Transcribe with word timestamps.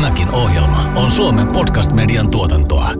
Tämäkin 0.00 0.30
ohjelma 0.30 0.92
on 0.96 1.10
Suomen 1.10 1.48
podcast-median 1.48 2.30
tuotantoa. 2.30 2.90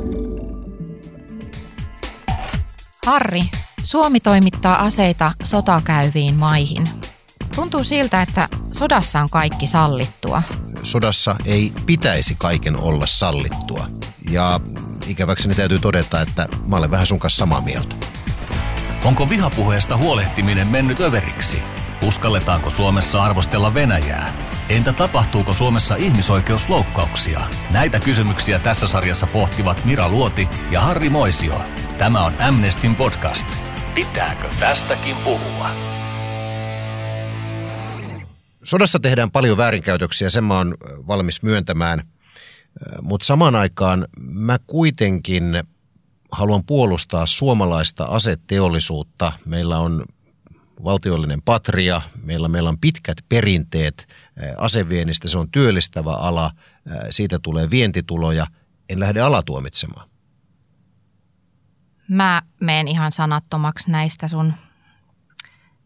Harri, 3.07 3.43
Suomi 3.83 4.21
toimittaa 4.21 4.85
aseita 4.85 5.33
sotakäyviin 5.43 6.35
maihin. 6.35 6.91
Tuntuu 7.55 7.85
siltä, 7.85 8.23
että 8.23 8.49
sodassa 8.73 9.21
on 9.21 9.31
kaikki 9.31 9.67
sallittua. 9.67 10.43
Sodassa 10.83 11.37
ei 11.45 11.73
pitäisi 11.87 12.35
kaiken 12.39 12.81
olla 12.81 13.07
sallittua. 13.07 13.87
Ja 14.31 14.61
ikäväkseni 15.07 15.55
täytyy 15.55 15.79
todeta, 15.79 16.21
että 16.21 16.49
mä 16.67 16.77
olen 16.77 16.91
vähän 16.91 17.07
sun 17.07 17.19
kanssa 17.19 17.39
samaa 17.39 17.61
mieltä. 17.61 17.97
Onko 19.05 19.29
vihapuheesta 19.29 19.97
huolehtiminen 19.97 20.67
mennyt 20.67 21.01
överiksi? 21.01 21.63
Uskalletaanko 22.07 22.71
Suomessa 22.71 23.23
arvostella 23.23 23.75
Venäjää? 23.75 24.60
Entä 24.71 24.93
tapahtuuko 24.93 25.53
Suomessa 25.55 25.97
ihmisoikeusloukkauksia? 25.97 27.41
Näitä 27.71 28.01
kysymyksiä 28.01 28.59
tässä 28.59 28.89
sarjassa 28.89 29.27
pohtivat 29.27 29.85
Mira 29.85 30.09
Luoti 30.09 30.49
ja 30.71 30.81
Harri 30.81 31.09
Moisio. 31.09 31.65
Tämä 31.99 32.25
on 32.25 32.33
Amnestin 32.39 32.97
podcast. 32.97 33.49
Pitääkö 33.95 34.49
tästäkin 34.61 35.17
puhua? 35.17 35.71
Sodassa 38.65 39.01
tehdään 39.01 39.31
paljon 39.31 39.57
väärinkäytöksiä, 39.57 40.31
sen 40.31 40.45
mä 40.45 40.57
oon 40.57 40.75
valmis 41.07 41.43
myöntämään. 41.43 42.03
Mutta 43.03 43.27
samaan 43.27 43.55
aikaan 43.55 44.07
mä 44.21 44.57
kuitenkin 44.67 45.45
haluan 46.33 46.65
puolustaa 46.65 47.27
suomalaista 47.27 48.05
aseteollisuutta. 48.05 49.33
Meillä 49.45 49.79
on 49.79 50.05
valtiollinen 50.85 51.43
patria, 51.43 52.01
meillä, 52.23 52.49
meillä 52.49 52.69
on 52.69 52.81
pitkät 52.81 53.19
perinteet 53.29 54.07
aseviennistä, 54.59 55.29
se 55.29 55.39
on 55.39 55.51
työllistävä 55.51 56.15
ala, 56.15 56.51
siitä 57.11 57.39
tulee 57.43 57.71
vientituloja, 57.71 58.47
en 58.89 59.01
lähde 59.01 59.21
alatuomitsemaan. 59.21 60.09
Mä 62.09 62.43
meen 62.61 62.89
ihan 62.89 63.13
sanattomaksi 63.13 63.91
näistä 63.91 64.29
sun, 64.29 64.53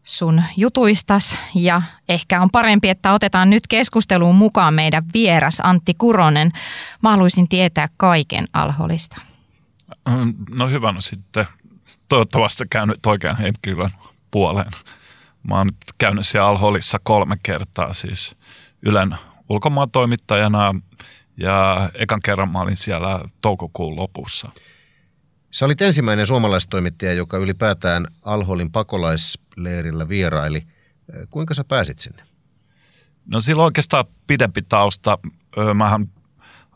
sun 0.03 0.43
jutuistas 0.57 1.35
ja 1.55 1.81
ehkä 2.09 2.41
on 2.41 2.49
parempi, 2.49 2.89
että 2.89 3.13
otetaan 3.13 3.49
nyt 3.49 3.67
keskusteluun 3.67 4.35
mukaan 4.35 4.73
meidän 4.73 5.03
vieras 5.13 5.61
Antti 5.63 5.93
Kuronen. 5.93 6.51
Mä 7.01 7.11
haluaisin 7.11 7.49
tietää 7.49 7.89
kaiken 7.97 8.47
alholista. 8.53 9.21
No 10.49 10.69
hyvä, 10.69 10.91
no 10.91 11.01
sitten 11.01 11.47
toivottavasti 12.07 12.63
käynyt 12.69 13.05
oikean 13.05 13.37
henkilön 13.37 13.91
puoleen. 14.31 14.71
Mä 15.47 15.57
oon 15.57 15.67
nyt 15.67 15.77
käynyt 15.97 16.27
siellä 16.27 16.47
Alholissa 16.47 16.99
kolme 17.03 17.37
kertaa 17.43 17.93
siis 17.93 18.35
Ylen 18.81 19.15
ulkomaan 19.49 19.91
toimittajana 19.91 20.75
ja 21.37 21.89
ekan 21.93 22.19
kerran 22.23 22.51
mä 22.51 22.61
olin 22.61 22.77
siellä 22.77 23.21
toukokuun 23.41 23.95
lopussa. 23.95 24.49
Sä 25.51 25.65
olit 25.65 25.81
ensimmäinen 25.81 26.27
suomalaistoimittaja, 26.27 27.13
joka 27.13 27.37
ylipäätään 27.37 28.05
Alholin 28.21 28.71
pakolaisleirillä 28.71 30.09
vieraili. 30.09 30.61
Kuinka 31.29 31.53
sä 31.53 31.63
pääsit 31.63 31.99
sinne? 31.99 32.23
No 33.25 33.39
silloin 33.39 33.65
oikeastaan 33.65 34.05
pidempi 34.27 34.61
tausta. 34.61 35.17
Mähän 35.73 36.09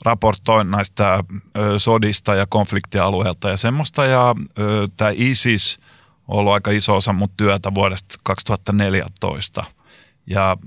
raportoin 0.05 0.71
näistä 0.71 1.23
sodista 1.77 2.35
ja 2.35 2.45
konfliktialueelta 2.45 3.49
ja 3.49 3.57
semmoista. 3.57 4.05
Ja 4.05 4.35
tämä 4.97 5.11
ISIS 5.15 5.79
on 5.79 5.88
ollut 6.29 6.53
aika 6.53 6.71
iso 6.71 6.95
osa 6.95 7.13
mun 7.13 7.29
työtä 7.37 7.73
vuodesta 7.75 8.15
2014. 8.23 9.63
Ja 10.27 10.57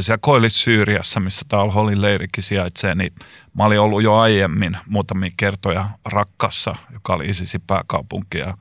siellä 0.00 0.18
Koilis 0.20 0.62
Syyriassa, 0.62 1.20
missä 1.20 1.44
tämä 1.48 1.64
Holin 1.64 2.02
leirikin 2.02 2.42
sijaitsee, 2.42 2.94
niin 2.94 3.12
mä 3.54 3.64
olin 3.64 3.80
ollut 3.80 4.02
jo 4.02 4.14
aiemmin 4.14 4.78
muutamia 4.86 5.30
kertoja 5.36 5.88
Rakkassa, 6.04 6.76
joka 6.92 7.14
oli 7.14 7.28
ISISin 7.28 7.60
pääkaupunki. 7.66 8.38
Ja, 8.38 8.54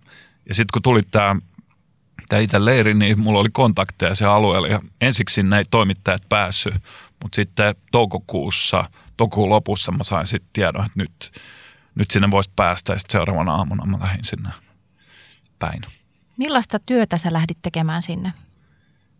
ja 0.50 0.56
sitten 0.56 0.74
kun 0.74 0.82
tuli 0.82 1.02
tämä 1.12 1.36
tämä 2.30 2.40
itse 2.40 2.66
leiri, 2.66 2.94
niin 2.94 3.20
mulla 3.20 3.40
oli 3.40 3.50
kontakteja 3.52 4.16
se 4.16 4.26
alueella 4.26 4.68
ja 4.68 4.82
ensiksi 5.02 5.34
sinne 5.34 5.58
ei 5.58 5.66
toimittajat 5.72 6.24
päässyt, 6.30 6.74
mutta 7.24 7.36
sitten 7.36 7.76
toukokuussa, 7.92 8.90
toukokuun 9.18 9.50
lopussa 9.50 9.92
mä 9.92 10.04
sain 10.04 10.26
sitten 10.26 10.50
tiedon, 10.54 10.86
että 10.86 11.00
nyt, 11.00 11.32
nyt 11.96 12.12
sinne 12.12 12.32
voisi 12.32 12.52
päästä 12.56 12.94
ja 12.94 13.00
sitten 13.00 13.12
seuraavana 13.12 13.56
aamuna 13.56 13.86
mä 13.86 13.98
lähdin 14.00 14.24
sinne 14.24 14.50
päin. 15.60 15.82
Millaista 16.38 16.80
työtä 16.80 17.18
sä 17.18 17.34
lähdit 17.34 17.58
tekemään 17.62 18.02
sinne? 18.02 18.34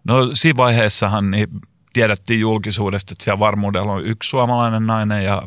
No 0.04 0.30
siinä 0.34 0.58
vaiheessahan 0.58 1.32
niin 1.32 1.48
tiedettiin 1.94 2.40
julkisuudesta, 2.40 3.14
että 3.14 3.24
siellä 3.24 3.40
varmuudella 3.40 3.94
on 3.94 4.06
yksi 4.06 4.30
suomalainen 4.30 4.88
nainen 4.88 5.24
ja 5.24 5.42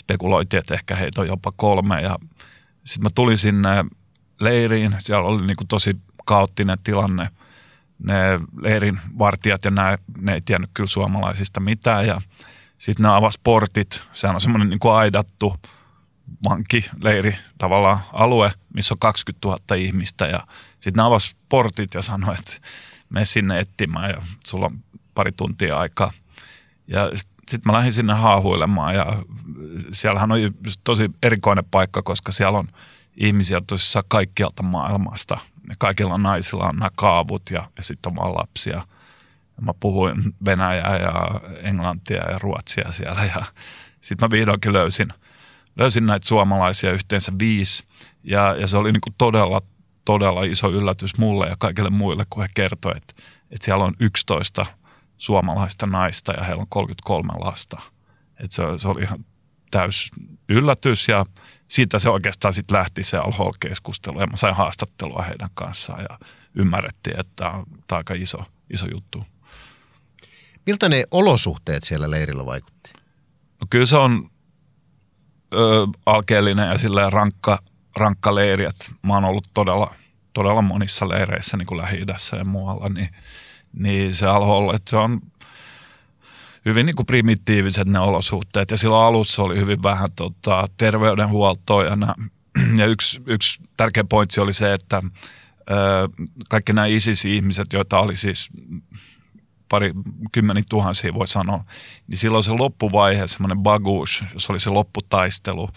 spekuloitiin, 0.00 0.58
että 0.58 0.74
ehkä 0.74 0.96
heitä 0.96 1.20
on 1.20 1.26
jopa 1.26 1.52
kolme. 1.56 2.02
Ja 2.02 2.18
sitten 2.84 3.02
mä 3.02 3.10
tulin 3.14 3.38
sinne 3.38 3.84
leiriin, 4.40 4.96
siellä 4.98 5.28
oli 5.28 5.46
niin 5.46 5.56
kuin 5.56 5.68
tosi 5.68 5.96
kaoottinen 6.24 6.78
tilanne. 6.84 7.28
Ne 7.98 8.40
leirin 8.60 9.00
vartijat 9.18 9.64
ja 9.64 9.70
nämä, 9.70 9.98
ne 10.18 10.34
ei 10.34 10.40
tiennyt 10.40 10.70
kyllä 10.74 10.88
suomalaisista 10.88 11.60
mitään 11.60 12.06
ja 12.06 12.20
sitten 12.78 13.02
ne 13.02 13.08
avasi 13.08 13.40
portit. 13.44 14.08
Sehän 14.12 14.34
on 14.34 14.40
semmoinen 14.40 14.68
niin 14.68 14.80
kuin 14.80 14.94
aidattu 14.94 15.56
vankileiri 16.48 17.36
tavallaan 17.58 17.98
alue, 18.12 18.52
missä 18.74 18.94
on 18.94 18.98
20 18.98 19.48
000 19.48 19.58
ihmistä 19.76 20.26
ja 20.26 20.46
sitten 20.80 21.02
ne 21.02 21.06
avasi 21.06 21.36
portit 21.48 21.94
ja 21.94 22.02
sanoi, 22.02 22.34
että 22.34 22.68
mene 23.10 23.24
sinne 23.24 23.60
etsimään 23.60 24.10
ja 24.10 24.22
sulla 24.46 24.66
on 24.66 24.78
pari 25.14 25.32
tuntia 25.32 25.78
aikaa. 25.78 26.12
Ja 26.86 27.10
sitten 27.14 27.34
sit 27.48 27.64
mä 27.64 27.72
lähdin 27.72 27.92
sinne 27.92 28.12
haahuilemaan 28.12 28.94
ja 28.94 29.22
siellähän 29.92 30.32
on 30.32 30.38
tosi 30.84 31.10
erikoinen 31.22 31.64
paikka, 31.70 32.02
koska 32.02 32.32
siellä 32.32 32.58
on 32.58 32.68
ihmisiä 33.16 33.60
tosissaan 33.66 34.04
kaikkialta 34.08 34.62
maailmasta. 34.62 35.38
Ja 35.68 35.74
kaikilla 35.78 36.18
naisilla 36.18 36.68
on 36.68 36.76
nämä 36.76 36.90
kaavut 36.94 37.42
ja, 37.50 37.68
ja 37.76 37.82
sitten 37.82 38.10
on 38.10 38.16
vaan 38.16 38.34
lapsia. 38.34 38.86
Ja 39.56 39.62
mä 39.62 39.74
puhuin 39.80 40.34
venäjää 40.44 40.96
ja 40.96 41.40
englantia 41.62 42.30
ja 42.30 42.38
ruotsia 42.38 42.92
siellä 42.92 43.24
ja 43.24 43.44
sitten 44.00 44.26
mä 44.26 44.30
vihdoinkin 44.30 44.72
löysin, 44.72 45.08
löysin 45.76 46.06
näitä 46.06 46.28
suomalaisia 46.28 46.92
yhteensä 46.92 47.32
viisi 47.38 47.84
ja, 48.24 48.54
ja 48.60 48.66
se 48.66 48.76
oli 48.76 48.92
niinku 48.92 49.10
todella, 49.18 49.62
todella 50.04 50.44
iso 50.44 50.70
yllätys 50.70 51.18
mulle 51.18 51.48
ja 51.48 51.56
kaikille 51.58 51.90
muille, 51.90 52.26
kun 52.30 52.42
he 52.42 52.48
kertoivat, 52.54 52.96
että, 52.96 53.22
että 53.50 53.64
siellä 53.64 53.84
on 53.84 53.94
11 54.00 54.66
suomalaista 55.16 55.86
naista 55.86 56.32
ja 56.32 56.44
heillä 56.44 56.60
on 56.60 56.68
33 56.68 57.32
lasta. 57.44 57.80
Et 58.40 58.52
se, 58.52 58.62
se 58.76 58.88
oli 58.88 59.02
ihan 59.02 59.24
täys 59.70 60.10
yllätys 60.48 61.08
ja 61.08 61.26
siitä 61.68 61.98
se 61.98 62.08
oikeastaan 62.08 62.54
sitten 62.54 62.76
lähti 62.76 63.02
se 63.02 63.16
alhol-keskustelu 63.16 64.20
ja 64.20 64.26
mä 64.26 64.36
sain 64.36 64.54
haastattelua 64.54 65.22
heidän 65.22 65.48
kanssaan 65.54 66.06
ja 66.10 66.18
ymmärrettiin, 66.54 67.20
että 67.20 67.32
tämä 67.36 67.50
on, 67.50 67.64
tämä 67.66 67.96
on 67.96 67.98
aika 67.98 68.14
iso, 68.14 68.44
iso 68.70 68.86
juttu. 68.92 69.26
Miltä 70.66 70.88
ne 70.88 71.04
olosuhteet 71.10 71.82
siellä 71.82 72.10
leirillä 72.10 72.46
vaikutti? 72.46 72.92
No 73.60 73.66
kyllä 73.70 73.86
se 73.86 73.96
on 73.96 74.30
ö, 75.54 75.86
alkeellinen 76.06 76.68
ja 76.68 76.78
silleen 76.78 77.12
rankka, 77.12 77.58
rankka 77.96 78.34
leiri, 78.34 78.64
että 78.64 78.84
mä 79.02 79.14
oon 79.14 79.24
ollut 79.24 79.48
todella, 79.54 79.94
todella 80.32 80.62
monissa 80.62 81.08
leireissä 81.08 81.56
niin 81.56 81.66
kuin 81.66 81.78
Lähi-idässä 81.78 82.36
ja 82.36 82.44
muualla, 82.44 82.88
niin– 82.88 83.08
niin 83.78 84.14
se 84.14 84.26
alholla, 84.26 84.74
että 84.74 84.90
se 84.90 84.96
on 84.96 85.20
hyvin 86.64 86.86
niin 86.86 86.96
kuin 86.96 87.06
primitiiviset 87.06 87.88
ne 87.88 87.98
olosuhteet. 87.98 88.70
Ja 88.70 88.76
silloin 88.76 89.06
alussa 89.06 89.42
oli 89.42 89.56
hyvin 89.56 89.82
vähän 89.82 90.08
tota, 90.16 90.68
terveydenhuoltoa 90.76 91.84
ja, 91.84 91.96
nää, 91.96 92.14
ja 92.80 92.86
yksi, 92.86 93.22
yksi 93.26 93.62
tärkeä 93.76 94.04
pointsi 94.04 94.40
oli 94.40 94.52
se, 94.52 94.72
että 94.72 95.02
ö, 95.70 95.74
kaikki 96.48 96.72
nämä 96.72 96.86
ISIS-ihmiset, 96.86 97.72
joita 97.72 97.98
oli 97.98 98.16
siis 98.16 98.50
pari 99.74 99.92
kymmeniä 100.32 100.62
tuhansia 100.68 101.14
voi 101.14 101.28
sanoa, 101.28 101.64
niin 102.08 102.18
silloin 102.18 102.44
se 102.44 102.52
loppuvaihe, 102.52 103.26
semmoinen 103.26 103.58
bagush, 103.58 104.24
jos 104.32 104.50
oli 104.50 104.60
se 104.60 104.70
lopputaistelu, 104.70 105.68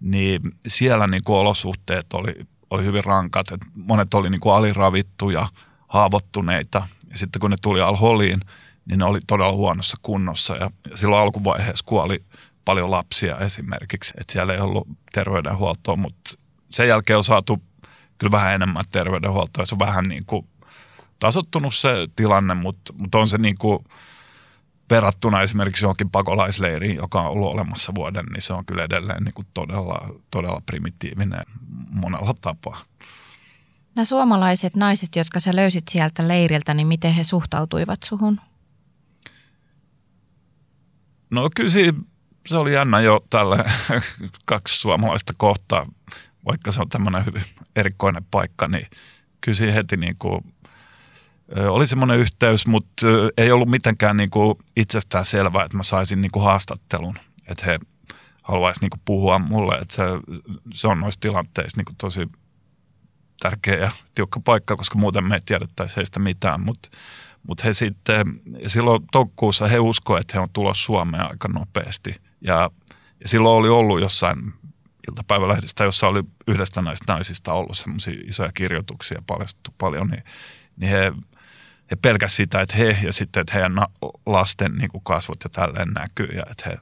niin 0.00 0.40
siellä 0.66 1.06
niin 1.06 1.24
kuin 1.24 1.36
olosuhteet 1.36 2.06
oli, 2.12 2.34
oli 2.70 2.84
hyvin 2.84 3.04
rankat. 3.04 3.52
Et 3.52 3.60
monet 3.74 4.14
oli 4.14 4.30
niin 4.30 4.40
kuin 4.40 4.54
aliravittuja, 4.54 5.48
haavoittuneita 5.88 6.88
ja 7.10 7.18
sitten 7.18 7.40
kun 7.40 7.50
ne 7.50 7.56
tuli 7.62 7.80
alholiin, 7.80 8.40
niin 8.84 8.98
ne 8.98 9.04
oli 9.04 9.20
todella 9.26 9.52
huonossa 9.52 9.96
kunnossa 10.02 10.56
ja, 10.56 10.70
ja 10.90 10.96
silloin 10.96 11.22
alkuvaiheessa 11.22 11.84
kuoli 11.86 12.24
paljon 12.64 12.90
lapsia 12.90 13.38
esimerkiksi, 13.38 14.14
että 14.20 14.32
siellä 14.32 14.54
ei 14.54 14.60
ollut 14.60 14.88
terveydenhuoltoa, 15.12 15.96
mutta 15.96 16.30
sen 16.70 16.88
jälkeen 16.88 17.16
on 17.16 17.24
saatu 17.24 17.62
kyllä 18.18 18.30
vähän 18.30 18.54
enemmän 18.54 18.84
terveydenhuoltoa. 18.90 19.66
Se 19.66 19.74
on 19.74 19.78
vähän 19.78 20.08
niin 20.08 20.24
kuin 20.24 20.46
tasottunut 21.20 21.74
se 21.74 22.08
tilanne, 22.16 22.54
mutta, 22.54 22.92
mutta 22.92 23.18
on 23.18 23.28
se 23.28 23.38
niin 23.38 23.58
kuin 23.58 23.84
verrattuna 24.90 25.42
esimerkiksi 25.42 25.84
johonkin 25.84 26.10
pakolaisleiriin, 26.10 26.96
joka 26.96 27.20
on 27.20 27.30
ollut 27.30 27.52
olemassa 27.52 27.92
vuoden, 27.94 28.26
niin 28.26 28.42
se 28.42 28.52
on 28.52 28.66
kyllä 28.66 28.84
edelleen 28.84 29.24
niin 29.24 29.34
kuin 29.34 29.46
todella, 29.54 30.14
todella 30.30 30.62
primitiivinen 30.66 31.44
monella 31.90 32.34
tapaa. 32.40 32.84
Nämä 33.94 34.04
suomalaiset 34.04 34.76
naiset, 34.76 35.16
jotka 35.16 35.40
sä 35.40 35.56
löysit 35.56 35.88
sieltä 35.88 36.28
leiriltä, 36.28 36.74
niin 36.74 36.86
miten 36.86 37.14
he 37.14 37.24
suhtautuivat 37.24 38.02
suhun? 38.02 38.40
No 41.30 41.50
kyllä 41.56 41.70
se 42.46 42.56
oli 42.56 42.74
jännä 42.74 43.00
jo 43.00 43.20
tälle 43.30 43.64
kaksi 44.44 44.78
suomalaista 44.78 45.32
kohtaa, 45.36 45.86
vaikka 46.46 46.72
se 46.72 46.80
on 46.80 46.88
tämmöinen 46.88 47.26
hyvin 47.26 47.44
erikoinen 47.76 48.24
paikka, 48.30 48.68
niin 48.68 48.86
kysyi 49.40 49.74
heti 49.74 49.96
niin 49.96 50.16
kuin, 50.18 50.54
oli 51.68 51.86
semmoinen 51.86 52.18
yhteys, 52.18 52.66
mutta 52.66 53.06
ei 53.36 53.52
ollut 53.52 53.68
mitenkään 53.68 54.16
niin 54.16 54.30
kuin 54.30 54.54
itsestään 54.76 55.24
selvää, 55.24 55.64
että 55.64 55.76
mä 55.76 55.82
saisin 55.82 56.22
niin 56.22 56.32
kuin 56.32 56.44
haastattelun, 56.44 57.18
että 57.48 57.66
he 57.66 57.78
haluaisi 58.42 58.80
niin 58.80 59.00
puhua 59.04 59.38
mulle, 59.38 59.74
että 59.74 59.94
se, 59.94 60.02
se 60.74 60.88
on 60.88 61.00
noissa 61.00 61.20
tilanteissa 61.20 61.76
niin 61.76 61.84
kuin 61.84 61.96
tosi 61.96 62.28
tärkeä 63.40 63.76
ja 63.76 63.90
tiukka 64.14 64.40
paikka, 64.40 64.76
koska 64.76 64.98
muuten 64.98 65.24
me 65.24 65.34
ei 65.34 65.40
tiedettäisi 65.44 65.96
heistä 65.96 66.20
mitään, 66.20 66.60
mutta 66.60 66.88
mut 67.48 67.64
he 67.64 67.72
sitten, 67.72 68.40
silloin 68.66 69.02
toukokuussa 69.12 69.68
he 69.68 69.78
uskoivat, 69.78 70.20
että 70.20 70.32
he 70.36 70.40
on 70.40 70.48
tulossa 70.52 70.84
Suomeen 70.84 71.30
aika 71.30 71.48
nopeasti. 71.48 72.14
Ja, 72.40 72.70
ja 73.20 73.28
silloin 73.28 73.58
oli 73.58 73.68
ollut 73.68 74.00
jossain 74.00 74.52
iltapäivälehdistä, 75.10 75.84
jossa 75.84 76.08
oli 76.08 76.22
yhdestä 76.46 76.82
näistä 76.82 77.12
naisista 77.12 77.52
ollut 77.52 77.76
semmoisia 77.76 78.14
isoja 78.26 78.52
kirjoituksia 78.54 79.22
paljastettu 79.26 79.74
paljon, 79.78 80.08
niin, 80.08 80.24
niin 80.76 80.90
he, 80.90 81.12
he 81.90 81.96
pelkäsivät 81.96 82.36
sitä, 82.36 82.60
että 82.60 82.76
he 82.76 82.98
ja 83.02 83.12
sitten, 83.12 83.40
että 83.40 83.52
heidän 83.52 83.72
lasten 84.26 84.72
niin 84.72 84.90
kuin 84.90 85.04
kasvot 85.04 85.44
ja 85.44 85.50
tälleen 85.50 85.88
näkyy 85.88 86.26
ja 86.26 86.42
että 86.50 86.70
he, 86.70 86.78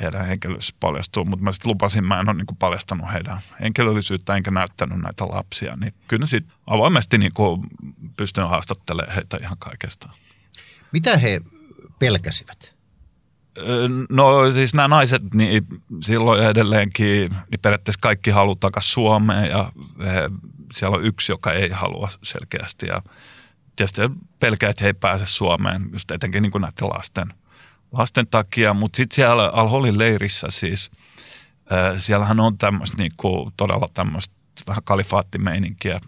heidän 0.00 0.26
henkilöllisyys 0.26 0.74
paljastuu, 0.80 1.24
mutta 1.24 1.44
mä 1.44 1.52
sitten 1.52 1.70
lupasin, 1.70 2.04
mä 2.04 2.20
en 2.20 2.28
ole 2.28 2.36
niin 2.36 2.56
paljastanut 2.58 3.12
heidän 3.12 3.40
henkilöllisyyttä 3.60 4.36
enkä 4.36 4.50
näyttänyt 4.50 4.98
näitä 4.98 5.24
lapsia, 5.24 5.76
niin 5.76 5.94
kyllä 6.08 6.26
sitten 6.26 6.56
avoimesti 6.66 7.18
niin 7.18 7.32
pystyn 8.16 8.48
haastattelemaan 8.48 9.14
heitä 9.14 9.38
ihan 9.40 9.58
kaikesta. 9.58 10.08
Mitä 10.92 11.16
he 11.16 11.40
pelkäsivät? 11.98 12.74
No 14.10 14.52
siis 14.52 14.74
nämä 14.74 14.88
naiset, 14.88 15.34
niin 15.34 15.66
silloin 16.02 16.42
edelleenkin, 16.44 17.30
niin 17.50 17.60
periaatteessa 17.62 18.00
kaikki 18.00 18.30
haluaa 18.30 18.56
takaisin 18.60 18.92
Suomeen 18.92 19.50
ja 19.50 19.72
he, 20.04 20.30
siellä 20.72 20.96
on 20.96 21.04
yksi, 21.04 21.32
joka 21.32 21.52
ei 21.52 21.68
halua 21.68 22.08
selkeästi 22.22 22.86
ja 22.86 23.02
tietysti 23.76 24.00
pelkää, 24.40 24.70
että 24.70 24.84
he 24.84 24.88
ei 24.88 24.94
pääse 24.94 25.26
Suomeen, 25.26 25.88
just 25.92 26.10
etenkin 26.10 26.42
niin 26.42 26.52
kuin 26.52 26.62
näiden 26.62 26.88
lasten, 26.88 27.34
lasten 27.92 28.26
takia, 28.26 28.74
mutta 28.74 28.96
sitten 28.96 29.14
siellä 29.14 29.48
Al-Holin 29.48 29.98
leirissä 29.98 30.46
siis, 30.50 30.90
äh, 31.72 31.94
siellähän 31.96 32.40
on 32.40 32.58
tämmöistä 32.58 32.96
niin 32.96 33.12
kuin, 33.16 33.52
todella 33.56 33.88
tämmöistä 33.94 34.34
vähän 34.66 34.82
kalifaattimeininkiä 34.84 36.00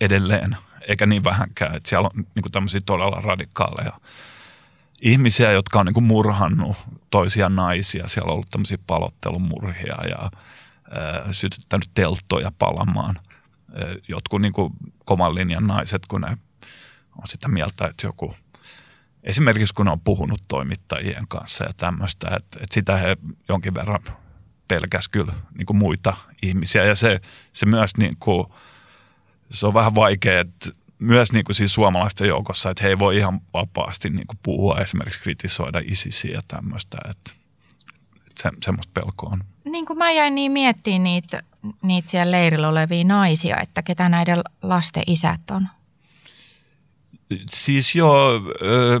edelleen, 0.00 0.56
eikä 0.88 1.06
niin 1.06 1.24
vähänkään, 1.24 1.74
että 1.74 1.88
siellä 1.88 2.10
on 2.14 2.24
niin 2.34 2.52
tämmöisiä 2.52 2.80
todella 2.86 3.20
radikaaleja 3.20 3.92
ihmisiä, 5.00 5.52
jotka 5.52 5.80
on 5.80 5.86
niin 5.86 5.94
kuin 5.94 6.04
murhannut 6.04 6.76
toisia 7.10 7.48
naisia. 7.48 8.08
Siellä 8.08 8.28
on 8.28 8.34
ollut 8.34 8.50
tämmöisiä 8.50 8.78
palottelumurhia 8.86 9.96
ja 10.08 10.22
äh, 10.22 11.30
sytyttänyt 11.30 11.90
telttoja 11.94 12.52
palamaan. 12.58 13.18
Jotkut 14.08 14.40
niin 14.42 14.52
kuin 14.52 14.72
koman 15.04 15.34
linjan 15.34 15.66
naiset, 15.66 16.06
kun 16.06 16.20
ne 16.20 16.38
on 17.22 17.28
sitä 17.28 17.48
mieltä, 17.48 17.86
että 17.86 18.06
joku, 18.06 18.36
esimerkiksi 19.22 19.74
kun 19.74 19.88
on 19.88 20.00
puhunut 20.00 20.42
toimittajien 20.48 21.28
kanssa 21.28 21.64
ja 21.64 21.72
tämmöistä, 21.76 22.26
että, 22.36 22.58
että 22.62 22.74
sitä 22.74 22.96
he 22.96 23.16
jonkin 23.48 23.74
verran 23.74 24.02
pelkäs 24.68 25.08
kyllä 25.08 25.34
niin 25.58 25.66
kuin 25.66 25.76
muita 25.76 26.16
ihmisiä. 26.42 26.84
Ja 26.84 26.94
se, 26.94 27.20
se 27.52 27.66
myös 27.66 27.96
niin 27.96 28.16
kuin, 28.20 28.46
se 29.50 29.66
on 29.66 29.74
vähän 29.74 29.94
vaikea, 29.94 30.40
että 30.40 30.70
myös 30.98 31.32
niin 31.32 31.44
kuin 31.44 31.56
siis 31.56 31.74
suomalaisten 31.74 32.28
joukossa, 32.28 32.70
että 32.70 32.82
he 32.82 32.88
ei 32.88 32.98
voi 32.98 33.16
ihan 33.16 33.40
vapaasti 33.54 34.10
niin 34.10 34.26
kuin 34.26 34.38
puhua, 34.42 34.80
esimerkiksi 34.80 35.20
kritisoida 35.20 35.82
isisiä 35.84 36.34
ja 36.34 36.40
tämmöistä, 36.48 36.98
että, 37.10 37.30
että 38.16 38.42
se, 38.42 38.50
semmoista 38.64 38.92
pelkoa 38.94 39.30
on. 39.32 39.44
Niin 39.64 39.86
kuin 39.86 39.98
mä 39.98 40.10
jäin 40.10 40.34
niin 40.34 40.52
miettimään 40.52 41.04
niitä, 41.04 41.42
niitä 41.82 42.10
siellä 42.10 42.30
leirillä 42.30 42.68
olevia 42.68 43.04
naisia, 43.04 43.56
että 43.60 43.82
ketä 43.82 44.08
näiden 44.08 44.42
lasten 44.62 45.02
isät 45.06 45.50
on. 45.50 45.68
Siis 47.46 47.94
joo, 47.94 48.30
öö, 48.62 49.00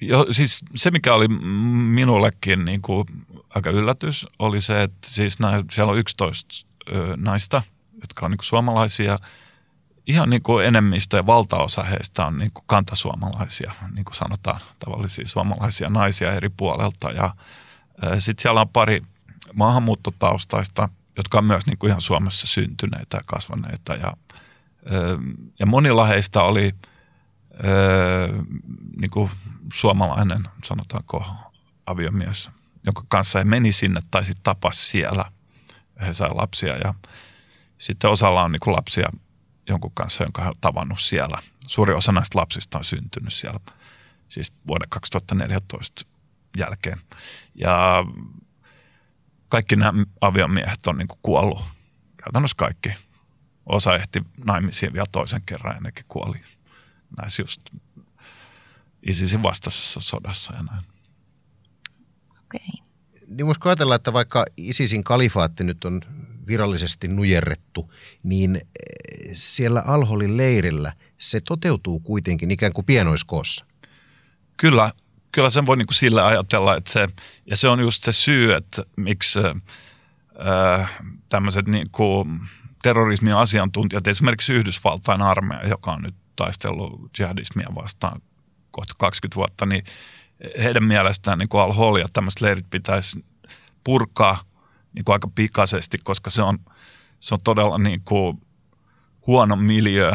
jo, 0.00 0.26
siis 0.30 0.64
se 0.74 0.90
mikä 0.90 1.14
oli 1.14 1.28
minullekin 1.28 2.64
niin 2.64 2.82
kuin 2.82 3.06
aika 3.50 3.70
yllätys 3.70 4.26
oli 4.38 4.60
se, 4.60 4.82
että 4.82 5.08
siis 5.10 5.38
nää, 5.38 5.62
siellä 5.70 5.92
on 5.92 5.98
11 5.98 6.66
ö, 6.92 7.16
naista, 7.16 7.62
jotka 8.00 8.26
on 8.26 8.30
niin 8.30 8.38
kuin 8.38 8.46
suomalaisia– 8.46 9.18
ihan 10.06 10.30
niin 10.30 10.42
kuin 10.42 10.66
enemmistö 10.66 11.16
ja 11.16 11.26
valtaosa 11.26 11.82
heistä 11.82 12.26
on 12.26 12.38
niin 12.38 12.50
kuin 12.54 12.64
kantasuomalaisia, 12.66 13.72
niin 13.94 14.04
kuin 14.04 14.14
sanotaan, 14.14 14.60
tavallisia 14.78 15.26
suomalaisia 15.26 15.88
naisia 15.88 16.32
eri 16.32 16.48
puolelta. 16.48 17.10
Ja 17.10 17.34
sitten 18.18 18.42
siellä 18.42 18.60
on 18.60 18.68
pari 18.68 19.02
maahanmuuttotaustaista, 19.54 20.88
jotka 21.16 21.38
on 21.38 21.44
myös 21.44 21.66
niin 21.66 21.78
kuin 21.78 21.88
ihan 21.88 22.00
Suomessa 22.00 22.46
syntyneitä 22.46 23.16
ja 23.16 23.22
kasvaneita. 23.26 23.94
Ja, 23.94 24.16
ja 25.58 25.66
monilla 25.66 26.06
heistä 26.06 26.42
oli 26.42 26.74
niin 29.00 29.10
kuin 29.10 29.30
suomalainen, 29.74 30.48
sanotaanko, 30.64 31.26
aviomies, 31.86 32.50
jonka 32.86 33.02
kanssa 33.08 33.38
he 33.38 33.44
meni 33.44 33.72
sinne 33.72 34.02
tai 34.10 34.24
sitten 34.24 34.44
tapas 34.44 34.90
siellä. 34.90 35.24
He 36.00 36.12
sai 36.12 36.30
lapsia 36.34 36.76
ja 36.76 36.94
sitten 37.78 38.10
osalla 38.10 38.42
on 38.42 38.52
niin 38.52 38.60
kuin 38.60 38.76
lapsia 38.76 39.08
jonkun 39.68 39.92
kanssa, 39.94 40.24
jonka 40.24 40.42
on 40.42 40.52
tavannut 40.60 41.00
siellä. 41.00 41.38
Suuri 41.66 41.94
osa 41.94 42.12
näistä 42.12 42.38
lapsista 42.38 42.78
on 42.78 42.84
syntynyt 42.84 43.32
siellä 43.32 43.60
siis 44.28 44.52
vuoden 44.66 44.88
2014 44.88 46.06
jälkeen. 46.56 47.00
Ja 47.54 48.04
kaikki 49.48 49.76
nämä 49.76 50.04
aviomiehet 50.20 50.86
on 50.86 50.98
niin 50.98 51.08
kuin 51.08 51.18
kuollut. 51.22 51.62
Käytännössä 52.16 52.56
kaikki. 52.56 52.88
Osa 53.66 53.94
ehti 53.94 54.22
naimisiin 54.44 54.92
vielä 54.92 55.06
toisen 55.12 55.42
kerran 55.46 55.74
ja 55.74 55.80
nekin 55.80 56.04
kuoli 56.08 56.40
näissä 57.16 57.42
just 57.42 57.60
ISISin 59.02 59.42
vastaisessa 59.42 60.00
sodassa 60.00 60.54
ja 60.54 60.62
näin. 60.62 60.84
Okei. 62.30 62.60
Okay. 62.74 62.86
Niin 63.28 63.46
voisiko 63.46 63.68
ajatella, 63.68 63.94
että 63.94 64.12
vaikka 64.12 64.44
ISISin 64.56 65.04
kalifaatti 65.04 65.64
nyt 65.64 65.84
on 65.84 66.00
virallisesti 66.46 67.08
nujerrettu, 67.08 67.92
niin 68.22 68.56
eh, 68.56 68.62
siellä 69.34 69.82
Alholin 69.86 70.36
leirillä 70.36 70.92
se 71.18 71.40
toteutuu 71.40 72.00
kuitenkin 72.00 72.50
ikään 72.50 72.72
kuin 72.72 72.84
pienoiskoossa. 72.84 73.66
Kyllä, 74.56 74.92
kyllä 75.32 75.50
sen 75.50 75.66
voi 75.66 75.76
niin 75.76 75.86
kuin 75.86 75.94
sillä 75.94 76.26
ajatella, 76.26 76.76
että 76.76 76.92
se, 76.92 77.08
ja 77.46 77.56
se 77.56 77.68
on 77.68 77.80
just 77.80 78.02
se 78.02 78.12
syy, 78.12 78.54
että 78.54 78.82
miksi 78.96 79.38
äh, 79.38 81.00
tämmöiset 81.28 81.66
niin 81.66 81.90
kuin 81.90 82.40
terrorismin 82.82 83.34
asiantuntijat, 83.34 84.06
esimerkiksi 84.06 84.54
Yhdysvaltain 84.54 85.22
armeija, 85.22 85.68
joka 85.68 85.92
on 85.92 86.02
nyt 86.02 86.14
taistellut 86.36 87.18
jihadismia 87.18 87.68
vastaan 87.74 88.20
kohta 88.70 88.94
20 88.98 89.36
vuotta, 89.36 89.66
niin 89.66 89.84
heidän 90.62 90.84
mielestään 90.84 91.38
niin 91.38 91.48
Al-Hol 91.52 91.96
ja 91.96 92.08
tämmöiset 92.12 92.40
leirit 92.40 92.70
pitäisi 92.70 93.24
purkaa 93.84 94.44
niin 94.92 95.04
kuin 95.04 95.12
aika 95.12 95.28
pikaisesti, 95.34 95.98
koska 96.02 96.30
se 96.30 96.42
on, 96.42 96.58
se 97.20 97.34
on 97.34 97.40
todella 97.44 97.78
niin 97.78 98.02
kuin 98.04 98.42
huono 99.26 99.56
miljö 99.56 100.12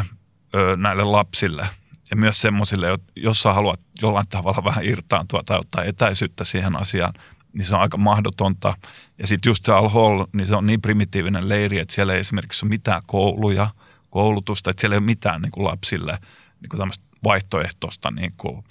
näille 0.78 1.04
lapsille. 1.04 1.68
Ja 2.10 2.16
myös 2.16 2.42
semmoisille, 2.42 2.88
jos 3.16 3.42
sä 3.42 3.54
haluat 3.54 3.80
jollain 4.02 4.28
tavalla 4.28 4.64
vähän 4.64 4.86
irtaantua 4.86 5.44
tai 5.46 5.60
ottaa 5.60 5.84
etäisyyttä 5.84 6.44
siihen 6.44 6.76
asiaan, 6.76 7.14
niin 7.58 7.66
se 7.66 7.76
on 7.76 7.82
aika 7.82 7.98
mahdotonta. 7.98 8.78
Ja 9.20 9.28
sitten 9.28 9.50
just 9.50 9.66
se 9.66 9.74
Al-Hol, 9.74 10.26
niin 10.34 10.48
se 10.48 10.56
on 10.56 10.66
niin 10.66 10.82
primitiivinen 10.82 11.50
leiri, 11.50 11.80
että 11.80 11.94
siellä 11.94 12.14
ei 12.14 12.20
esimerkiksi 12.20 12.66
ole 12.66 12.70
mitään 12.70 13.02
kouluja, 13.06 13.70
koulutusta, 14.10 14.70
että 14.70 14.82
siellä 14.82 14.94
ei 14.94 14.98
ole 14.98 15.06
mitään 15.06 15.42
niin 15.42 15.52
kuin 15.52 15.64
lapsille 15.64 16.18
niin 16.62 16.70
kuin 16.70 16.80
tämmöistä 16.80 17.06
vaihtoehtoista 17.24 18.12
niin 18.12 18.34
kuin 18.38 18.64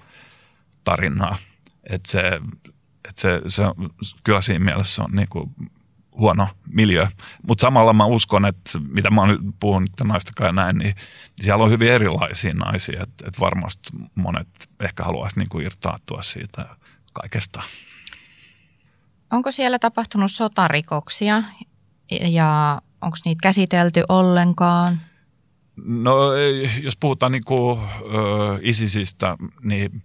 tarinaa. 0.85 1.37
Että 1.91 2.11
se, 2.11 2.41
että 3.09 3.21
se, 3.21 3.41
se 3.47 3.63
kyllä 4.25 4.41
siinä 4.41 4.65
mielessä 4.65 5.03
on 5.03 5.11
niin 5.13 5.29
kuin 5.29 5.51
huono 6.19 6.49
miljö. 6.69 7.07
Mutta 7.47 7.63
samalla 7.63 7.93
mä 7.93 8.07
uskon, 8.07 8.47
että 8.47 8.71
mitä 8.89 9.11
mä 9.11 9.21
oon 9.21 9.55
puhunut 9.61 9.91
ja 10.41 10.53
näin, 10.53 10.79
niin, 10.79 10.95
niin 11.37 11.45
siellä 11.45 11.65
on 11.65 11.71
hyvin 11.71 11.93
erilaisia 11.93 12.55
naisia. 12.55 13.03
Että 13.03 13.25
et 13.29 13.41
varmasti 13.41 13.89
monet 14.15 14.49
ehkä 14.81 15.05
haluaisi 15.05 15.39
niinku 15.39 15.61
irtaantua 15.61 16.23
siitä 16.23 16.77
kaikesta. 17.13 17.63
Onko 19.31 19.53
siellä 19.53 19.79
tapahtunut 19.79 20.31
sotarikoksia 20.31 21.43
ja 22.11 22.83
onko 23.01 23.17
niitä 23.25 23.39
käsitelty 23.43 24.03
ollenkaan? 24.09 25.01
No 25.77 26.17
jos 26.83 26.97
puhutaan 26.97 27.33
niinku, 27.33 27.81
ö, 28.01 28.59
ISISistä, 28.63 29.37
niin 29.63 30.03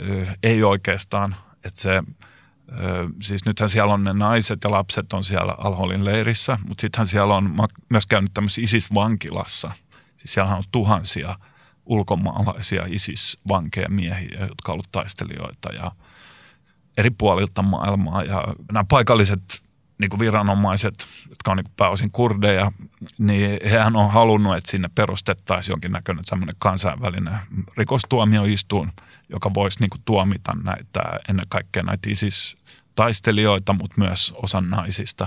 ö, 0.00 0.26
ei 0.42 0.62
oikeastaan. 0.62 1.36
Että 1.64 1.80
se 1.80 2.02
siis 3.22 3.44
nythän 3.44 3.68
siellä 3.68 3.94
on 3.94 4.04
ne 4.04 4.12
naiset 4.12 4.64
ja 4.64 4.70
lapset 4.70 5.12
on 5.12 5.24
siellä 5.24 5.54
Alholin 5.58 6.04
leirissä, 6.04 6.58
mutta 6.68 6.80
sittenhän 6.80 7.06
siellä 7.06 7.34
on 7.34 7.68
myös 7.88 8.06
käynyt 8.06 8.34
tämmöisessä 8.34 8.62
ISIS-vankilassa. 8.62 9.70
Siis 10.16 10.34
siellä 10.34 10.56
on 10.56 10.64
tuhansia 10.72 11.34
ulkomaalaisia 11.86 12.86
ISIS-vankeja 12.86 13.88
miehiä, 13.88 14.46
jotka 14.48 14.72
ovat 14.72 14.86
taistelijoita 14.92 15.72
ja 15.72 15.92
eri 16.96 17.10
puolilta 17.10 17.62
maailmaa 17.62 18.22
ja 18.22 18.44
nämä 18.72 18.84
paikalliset 18.88 19.66
niin 19.98 20.10
kuin 20.10 20.20
viranomaiset, 20.20 21.06
jotka 21.28 21.50
on 21.50 21.56
niin 21.56 21.64
kuin 21.64 21.74
pääosin 21.76 22.10
kurdeja, 22.10 22.72
niin 23.18 23.60
hehän 23.70 23.96
on 23.96 24.12
halunnut, 24.12 24.56
että 24.56 24.70
sinne 24.70 24.90
perustettaisiin 24.94 25.72
jonkinnäköinen 25.72 26.24
kansainvälinen 26.58 27.38
rikostuomioistuin, 27.76 28.92
joka 29.28 29.50
voisi 29.54 29.80
niin 29.80 29.90
kuin 29.90 30.02
tuomita 30.04 30.52
näitä 30.64 31.02
ennen 31.28 31.46
kaikkea 31.48 31.82
näitä 31.82 32.10
ISIS-taistelijoita, 32.10 33.72
mutta 33.72 33.94
myös 33.98 34.32
osan 34.42 34.70
naisista. 34.70 35.26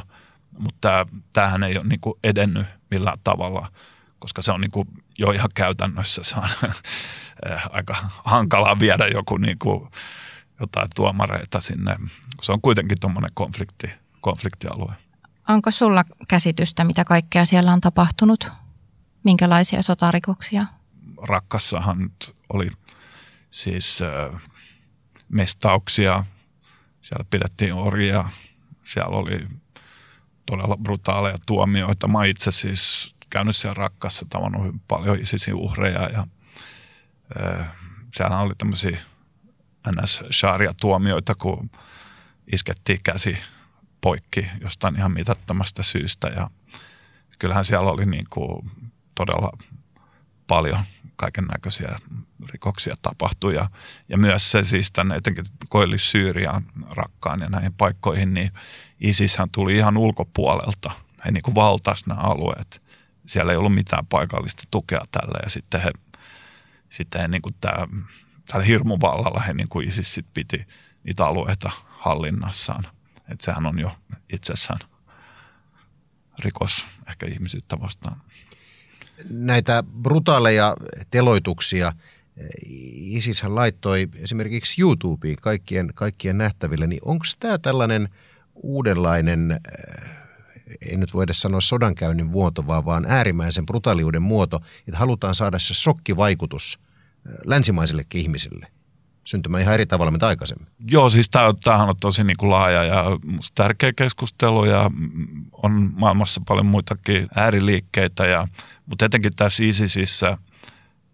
Mutta 0.58 1.06
tämähän 1.34 1.64
ei 1.64 1.78
ole 1.78 1.88
niin 1.88 2.02
kuin 2.02 2.20
edennyt 2.24 2.68
millään 2.92 3.20
tavalla, 3.24 3.72
koska 4.20 4.42
se 4.42 4.52
on 4.52 4.62
niin 4.62 4.72
kuin 4.72 4.88
jo 5.18 5.32
ihan 5.32 5.50
käytännössä 5.56 6.24
se 6.24 6.36
on 6.36 6.50
aika 7.70 7.96
hankalaa 8.26 8.80
viedä 8.80 9.08
joku 9.08 9.38
niin 9.38 9.60
kuin 9.60 9.90
jotain 10.60 10.88
tuomareita 10.96 11.60
sinne. 11.60 11.96
Se 12.42 12.52
on 12.52 12.62
kuitenkin 12.62 13.00
tuommoinen 13.00 13.32
konflikti, 13.34 13.88
konfliktialue. 14.22 14.94
Onko 15.50 15.72
sulla 15.72 16.06
käsitystä, 16.28 16.84
mitä 16.84 17.04
kaikkea 17.04 17.46
siellä 17.46 17.74
on 17.74 17.82
tapahtunut? 17.82 18.48
Minkälaisia 19.24 19.82
sotarikoksia? 19.82 20.66
Rakkassahan 21.22 22.12
oli 22.54 22.70
siis 23.50 24.02
äh, 24.02 24.42
mestauksia, 25.30 26.26
siellä 27.02 27.26
pidettiin 27.30 27.74
orjia, 27.74 28.26
siellä 28.84 29.18
oli 29.18 29.48
todella 30.46 30.78
brutaaleja 30.78 31.38
tuomioita. 31.46 32.08
Mä 32.08 32.26
itse 32.26 32.52
siis 32.52 33.16
käynyt 33.30 33.56
siellä 33.56 33.74
Rakkassa, 33.74 34.26
tavannut 34.30 34.76
paljon 34.88 35.20
ISISin 35.20 35.56
uhreja 35.56 36.10
ja 36.10 36.28
äh, 37.42 37.68
siellä 38.14 38.40
oli 38.40 38.54
tämmöisiä 38.58 39.00
NS-sharia-tuomioita, 39.88 41.36
kun 41.36 41.70
iskettiin 42.54 43.00
käsi 43.04 43.38
poikki 44.02 44.52
jostain 44.62 44.96
ihan 44.96 45.12
mitattomasta 45.12 45.84
syystä 45.84 46.28
ja 46.28 46.50
kyllähän 47.40 47.66
siellä 47.66 47.92
oli 47.92 48.06
niin 48.06 48.26
kuin 48.30 48.72
todella 49.16 49.58
paljon 50.48 50.84
kaiken 51.16 51.46
näköisiä 51.46 51.96
rikoksia 52.52 52.96
tapahtui 53.02 53.56
ja, 53.56 53.70
ja 54.10 54.18
myös 54.18 54.52
se 54.52 54.64
siis 54.64 54.92
tänne 54.92 55.16
etenkin 55.16 55.46
koillis 55.70 56.12
Syyriaan 56.12 56.66
rakkaan 56.90 57.40
ja 57.40 57.50
näihin 57.50 57.74
paikkoihin, 57.74 58.34
niin 58.34 58.52
ISIShän 59.00 59.50
tuli 59.52 59.76
ihan 59.76 59.98
ulkopuolelta. 59.98 60.92
He 61.26 61.32
niin 61.32 61.44
kuin 61.44 61.56
valtasi 61.56 62.10
nämä 62.10 62.22
alueet. 62.22 62.84
Siellä 63.26 63.52
ei 63.52 63.58
ollut 63.58 63.74
mitään 63.74 64.08
paikallista 64.08 64.64
tukea 64.72 65.02
tälle 65.12 65.40
ja 65.44 65.50
sitten 65.50 65.82
he, 65.82 65.92
sitten 66.90 67.22
he 67.22 67.28
niin 67.28 67.42
kuin 67.42 67.56
tämä, 67.62 67.88
tällä 68.52 68.66
hirmuvallalla 68.66 69.40
he 69.40 69.54
niin 69.54 69.70
kuin 69.70 69.88
ISIS 69.88 70.14
sit 70.14 70.26
piti 70.34 70.68
niitä 71.04 71.26
alueita 71.26 71.72
hallinnassaan. 71.86 72.84
Että 73.32 73.46
sehän 73.46 73.66
on 73.66 73.80
jo 73.80 73.92
itsessään 74.34 74.80
rikos 76.40 76.86
ehkä 77.10 77.26
ihmisyyttä 77.26 77.80
vastaan. 77.80 78.22
Näitä 79.30 79.84
brutaaleja 80.02 80.76
teloituksia 81.12 81.92
ISIShän 82.96 83.56
laittoi 83.56 84.08
esimerkiksi 84.16 84.82
YouTubeen 84.82 85.36
kaikkien, 85.42 85.90
kaikkien 85.96 86.38
nähtäville, 86.38 86.88
niin 86.88 87.02
onko 87.06 87.26
tämä 87.40 87.58
tällainen 87.58 88.10
uudenlainen, 88.56 89.52
äh, 89.52 90.10
ei 90.82 90.98
nyt 90.98 91.14
voida 91.14 91.34
sanoa 91.34 91.62
sodankäynnin 91.62 92.26
muoto, 92.26 92.68
vaan, 92.68 92.86
vaan 92.86 93.06
äärimmäisen 93.08 93.66
brutaaliuden 93.66 94.22
muoto, 94.22 94.62
että 94.88 94.98
halutaan 94.98 95.36
saada 95.36 95.60
se 95.60 95.74
shokkivaikutus 95.74 96.80
äh, 96.82 96.89
länsimaisillekin 97.46 98.22
ihmisille? 98.22 98.68
syntymään 99.30 99.64
ihan 99.64 99.74
eri 99.74 99.86
tavalla 99.86 100.12
mitä 100.12 100.28
aikaisemmin. 100.28 100.68
Joo, 100.92 101.10
siis 101.10 101.30
tämähän 101.64 101.90
on 101.90 101.96
tosi 102.00 102.24
niin 102.24 102.38
kuin 102.38 102.50
laaja 102.50 102.84
ja 102.84 103.04
tärkeä 103.56 103.94
keskustelu 103.94 104.66
ja 104.66 104.92
on 105.64 105.92
maailmassa 105.96 106.42
paljon 106.48 106.66
muitakin 106.66 107.28
ääriliikkeitä, 107.36 108.26
ja, 108.26 108.48
mutta 108.86 109.06
etenkin 109.06 109.36
tässä 109.36 109.64
ISISissä 109.64 110.38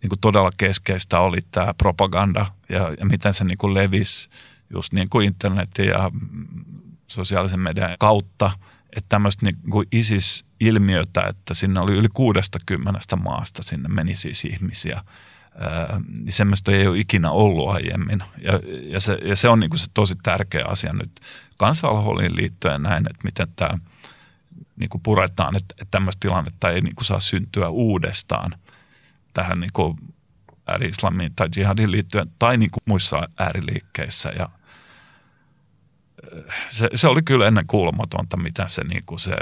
niin 0.01 0.09
kuin 0.09 0.19
todella 0.19 0.51
keskeistä 0.57 1.19
oli 1.19 1.39
tämä 1.51 1.73
propaganda 1.73 2.45
ja, 2.69 2.93
ja 2.99 3.05
miten 3.05 3.33
se 3.33 3.43
niin 3.43 3.57
kuin 3.57 3.73
levisi 3.73 4.29
just 4.73 4.93
niin 4.93 5.09
kuin 5.09 5.27
internetin 5.27 5.85
ja 5.85 6.11
sosiaalisen 7.07 7.59
median 7.59 7.95
kautta, 7.99 8.51
että 8.97 9.09
tämmöistä 9.09 9.45
niin 9.45 9.57
kuin 9.69 9.87
ISIS-ilmiötä, 9.91 11.21
että 11.21 11.53
sinne 11.53 11.79
oli 11.79 11.93
yli 11.93 12.07
60 12.13 13.15
maasta, 13.15 13.63
sinne 13.63 13.89
meni 13.89 14.15
siis 14.15 14.45
ihmisiä– 14.45 15.01
niin 16.07 16.33
semmoista 16.33 16.71
ei 16.71 16.87
ole 16.87 16.99
ikinä 16.99 17.31
ollut 17.31 17.69
aiemmin. 17.69 18.23
Ja, 18.41 18.59
ja, 18.83 18.99
se, 18.99 19.17
ja 19.23 19.35
se 19.35 19.49
on 19.49 19.59
niin 19.59 19.69
kuin 19.69 19.79
se 19.79 19.87
tosi 19.93 20.15
tärkeä 20.23 20.65
asia 20.67 20.93
nyt 20.93 21.21
kansalholiin 21.57 22.35
liittyen 22.35 22.81
näin, 22.81 23.07
että 23.09 23.23
miten 23.23 23.47
tämä 23.55 23.79
niin 24.75 24.89
kuin 24.89 25.01
puretaan, 25.01 25.55
että, 25.55 25.75
että 25.81 25.91
tämmöistä 25.91 26.19
tilannetta 26.19 26.69
ei 26.69 26.81
niin 26.81 26.95
kuin 26.95 27.05
saa 27.05 27.19
syntyä 27.19 27.69
uudestaan 27.69 28.51
tähän 29.33 29.59
niin 29.59 29.73
kuin 29.73 29.97
ääri-islamiin 30.67 31.33
tai 31.35 31.49
jihadin 31.55 31.91
liittyen 31.91 32.31
tai 32.39 32.57
niin 32.57 32.71
kuin 32.71 32.83
muissa 32.85 33.29
ääriliikkeissä. 33.39 34.29
Ja 34.39 34.49
se, 36.67 36.89
se 36.95 37.07
oli 37.07 37.21
kyllä 37.21 37.47
ennen 37.47 37.67
kuulumatonta, 37.67 38.37
mitä 38.37 38.67
se, 38.67 38.83
niin 38.83 39.03
kuin 39.05 39.19
se, 39.19 39.35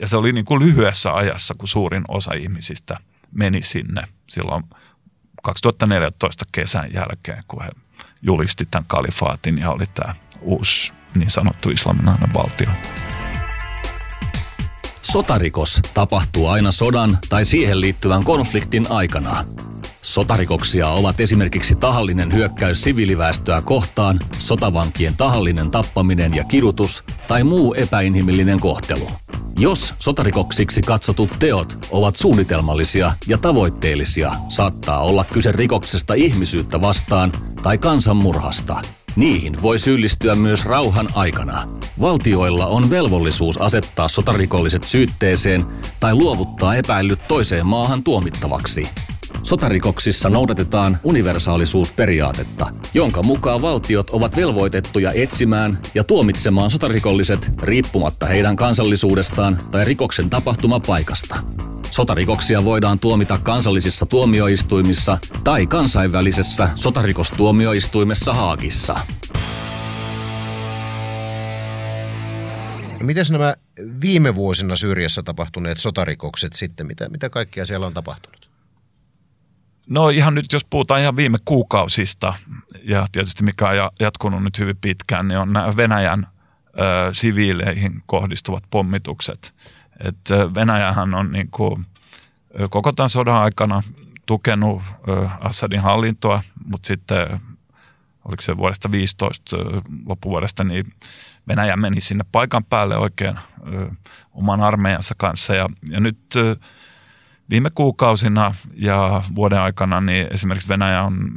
ja 0.00 0.08
se 0.08 0.16
oli 0.16 0.32
niin 0.32 0.44
kuin 0.44 0.62
lyhyessä 0.62 1.14
ajassa, 1.14 1.54
kun 1.58 1.68
suurin 1.68 2.04
osa 2.08 2.34
ihmisistä 2.34 2.96
meni 3.32 3.62
sinne 3.62 4.02
silloin– 4.30 4.64
2014 5.44 6.44
kesän 6.52 6.92
jälkeen, 6.92 7.44
kun 7.48 7.62
he 7.62 7.70
julisti 8.22 8.68
tämän 8.70 8.84
kalifaatin 8.86 9.58
ja 9.58 9.70
oli 9.70 9.84
tämä 9.94 10.14
uusi 10.40 10.92
niin 11.14 11.30
sanottu 11.30 11.70
islaminainen 11.70 12.34
valtio. 12.34 12.68
Sotarikos 15.02 15.80
tapahtuu 15.94 16.48
aina 16.48 16.70
sodan 16.70 17.18
tai 17.28 17.44
siihen 17.44 17.80
liittyvän 17.80 18.24
konfliktin 18.24 18.86
aikana. 18.90 19.44
Sotarikoksia 20.02 20.88
ovat 20.88 21.20
esimerkiksi 21.20 21.74
tahallinen 21.74 22.32
hyökkäys 22.32 22.84
siviiliväestöä 22.84 23.60
kohtaan, 23.60 24.20
sotavankien 24.38 25.16
tahallinen 25.16 25.70
tappaminen 25.70 26.34
ja 26.34 26.44
kidutus 26.44 27.04
tai 27.28 27.44
muu 27.44 27.74
epäinhimillinen 27.74 28.60
kohtelu. 28.60 29.08
Jos 29.58 29.94
sotarikoksiksi 29.98 30.82
katsotut 30.82 31.32
teot 31.38 31.78
ovat 31.90 32.16
suunnitelmallisia 32.16 33.12
ja 33.26 33.38
tavoitteellisia, 33.38 34.32
saattaa 34.48 35.00
olla 35.00 35.24
kyse 35.32 35.52
rikoksesta 35.52 36.14
ihmisyyttä 36.14 36.80
vastaan 36.80 37.32
tai 37.62 37.78
kansanmurhasta. 37.78 38.82
Niihin 39.16 39.62
voi 39.62 39.78
syyllistyä 39.78 40.34
myös 40.34 40.64
rauhan 40.64 41.08
aikana. 41.14 41.68
Valtioilla 42.00 42.66
on 42.66 42.90
velvollisuus 42.90 43.58
asettaa 43.60 44.08
sotarikolliset 44.08 44.84
syytteeseen 44.84 45.64
tai 46.00 46.14
luovuttaa 46.14 46.74
epäillyt 46.74 47.28
toiseen 47.28 47.66
maahan 47.66 48.04
tuomittavaksi. 48.04 48.88
Sotarikoksissa 49.44 50.30
noudatetaan 50.30 50.98
universaalisuusperiaatetta, 51.02 52.66
jonka 52.94 53.22
mukaan 53.22 53.62
valtiot 53.62 54.10
ovat 54.10 54.36
velvoitettuja 54.36 55.12
etsimään 55.12 55.78
ja 55.94 56.04
tuomitsemaan 56.04 56.70
sotarikolliset 56.70 57.50
riippumatta 57.62 58.26
heidän 58.26 58.56
kansallisuudestaan 58.56 59.58
tai 59.70 59.84
rikoksen 59.84 60.30
tapahtumapaikasta. 60.30 61.36
Sotarikoksia 61.90 62.64
voidaan 62.64 62.98
tuomita 62.98 63.38
kansallisissa 63.38 64.06
tuomioistuimissa 64.06 65.18
tai 65.44 65.66
kansainvälisessä 65.66 66.68
sotarikostuomioistuimessa 66.74 68.34
Haagissa. 68.34 68.96
Miten 73.02 73.24
nämä 73.30 73.54
viime 74.00 74.34
vuosina 74.34 74.76
Syyriassa 74.76 75.22
tapahtuneet 75.22 75.78
sotarikokset 75.78 76.52
sitten, 76.52 76.86
mitä, 76.86 77.08
mitä 77.08 77.30
kaikkea 77.30 77.64
siellä 77.64 77.86
on 77.86 77.94
tapahtunut? 77.94 78.43
No 79.86 80.08
ihan 80.08 80.34
nyt, 80.34 80.52
jos 80.52 80.64
puhutaan 80.64 81.00
ihan 81.00 81.16
viime 81.16 81.38
kuukausista, 81.44 82.34
ja 82.82 83.06
tietysti 83.12 83.44
mikä 83.44 83.68
on 83.68 83.90
jatkunut 84.00 84.42
nyt 84.42 84.58
hyvin 84.58 84.76
pitkään, 84.76 85.28
niin 85.28 85.38
on 85.38 85.52
nämä 85.52 85.76
Venäjän 85.76 86.26
ö, 86.66 87.14
siviileihin 87.14 88.02
kohdistuvat 88.06 88.64
pommitukset. 88.70 89.54
Et 90.00 90.54
Venäjähän 90.54 91.14
on 91.14 91.32
niin 91.32 91.48
kuin, 91.50 91.86
koko 92.70 92.92
tämän 92.92 93.10
sodan 93.10 93.34
aikana 93.34 93.82
tukenut 94.26 94.82
ö, 95.08 95.28
Assadin 95.40 95.80
hallintoa, 95.80 96.42
mutta 96.64 96.86
sitten 96.86 97.40
oliko 98.24 98.42
se 98.42 98.56
vuodesta 98.56 98.90
15 98.90 99.56
loppuvuodesta, 100.06 100.64
niin 100.64 100.92
Venäjä 101.48 101.76
meni 101.76 102.00
sinne 102.00 102.24
paikan 102.32 102.64
päälle 102.64 102.96
oikein 102.96 103.38
ö, 103.72 103.90
oman 104.32 104.60
armeijansa 104.60 105.14
kanssa. 105.18 105.54
Ja, 105.54 105.68
ja 105.88 106.00
nyt 106.00 106.18
ö, 106.36 106.56
viime 107.54 107.70
kuukausina 107.70 108.54
ja 108.74 109.22
vuoden 109.34 109.60
aikana 109.60 110.00
niin 110.00 110.26
esimerkiksi 110.30 110.68
Venäjä 110.68 111.02
on, 111.02 111.30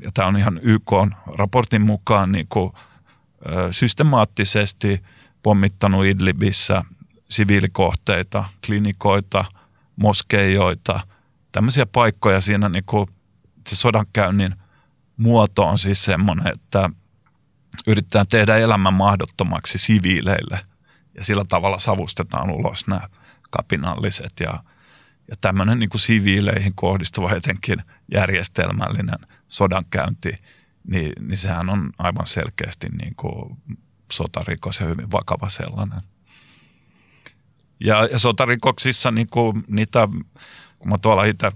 ja 0.00 0.10
tämä 0.14 0.28
on 0.28 0.36
ihan 0.36 0.60
YK-raportin 0.62 1.82
mukaan, 1.82 2.32
niin 2.32 2.46
kuin, 2.48 2.72
systemaattisesti 3.70 5.02
pommittanut 5.42 6.04
Idlibissä 6.04 6.84
siviilikohteita, 7.28 8.44
klinikoita, 8.66 9.44
moskeijoita, 9.96 11.00
tämmöisiä 11.52 11.86
paikkoja 11.86 12.40
siinä 12.40 12.68
niin 12.68 12.84
kuin, 12.86 13.06
se 13.66 13.76
sodankäynnin 13.76 14.54
muoto 15.16 15.66
on 15.66 15.78
siis 15.78 16.04
semmoinen, 16.04 16.46
että 16.54 16.90
yritetään 17.86 18.26
tehdä 18.26 18.56
elämän 18.56 18.94
mahdottomaksi 18.94 19.78
siviileille 19.78 20.60
ja 21.14 21.24
sillä 21.24 21.44
tavalla 21.48 21.78
savustetaan 21.78 22.50
ulos 22.50 22.86
nämä 22.86 23.00
kapinalliset 23.50 24.32
ja, 24.40 24.62
ja 25.28 25.34
tämmöinen 25.40 25.78
niin 25.78 25.88
kuin 25.88 26.00
siviileihin 26.00 26.72
kohdistuva 26.74 27.32
etenkin 27.32 27.82
järjestelmällinen 28.14 29.18
sodankäynti, 29.48 30.38
niin, 30.86 31.12
niin 31.20 31.36
sehän 31.36 31.70
on 31.70 31.90
aivan 31.98 32.26
selkeästi 32.26 32.88
niin 32.88 33.14
kuin 33.14 33.56
sotarikos 34.12 34.80
ja 34.80 34.86
hyvin 34.86 35.10
vakava 35.10 35.48
sellainen. 35.48 36.00
Ja, 37.80 38.08
ja 38.12 38.18
sotarikoksissa 38.18 39.10
niin 39.10 39.28
kuin 39.30 39.64
niitä, 39.68 40.08
kun 40.78 40.88
mä 40.88 40.98
tuolla 40.98 41.24
itse 41.24 41.52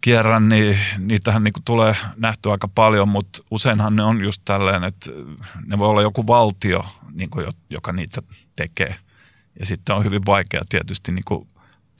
kierrän, 0.00 0.48
niin 0.48 0.78
niitähän 0.98 1.44
niin 1.44 1.52
kuin 1.52 1.64
tulee 1.64 1.96
nähtyä 2.16 2.52
aika 2.52 2.68
paljon, 2.68 3.08
mutta 3.08 3.42
useinhan 3.50 3.96
ne 3.96 4.02
on 4.02 4.24
just 4.24 4.42
tälleen, 4.44 4.84
että 4.84 5.10
ne 5.66 5.78
voi 5.78 5.88
olla 5.88 6.02
joku 6.02 6.26
valtio, 6.26 6.84
niin 7.12 7.30
kuin, 7.30 7.46
joka 7.70 7.92
niitä 7.92 8.22
tekee. 8.56 8.96
Ja 9.58 9.66
sitten 9.66 9.96
on 9.96 10.04
hyvin 10.04 10.26
vaikea 10.26 10.62
tietysti 10.68 11.12
niin 11.12 11.24
kuin 11.24 11.48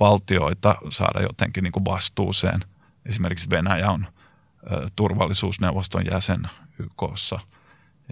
valtioita 0.01 0.77
saada 0.91 1.23
jotenkin 1.23 1.65
niin 1.65 1.73
kuin 1.73 1.85
vastuuseen. 1.85 2.61
Esimerkiksi 3.07 3.51
Venäjä 3.51 3.91
on 3.91 4.07
turvallisuusneuvoston 4.97 6.05
jäsen 6.11 6.43
YKssa 6.79 7.41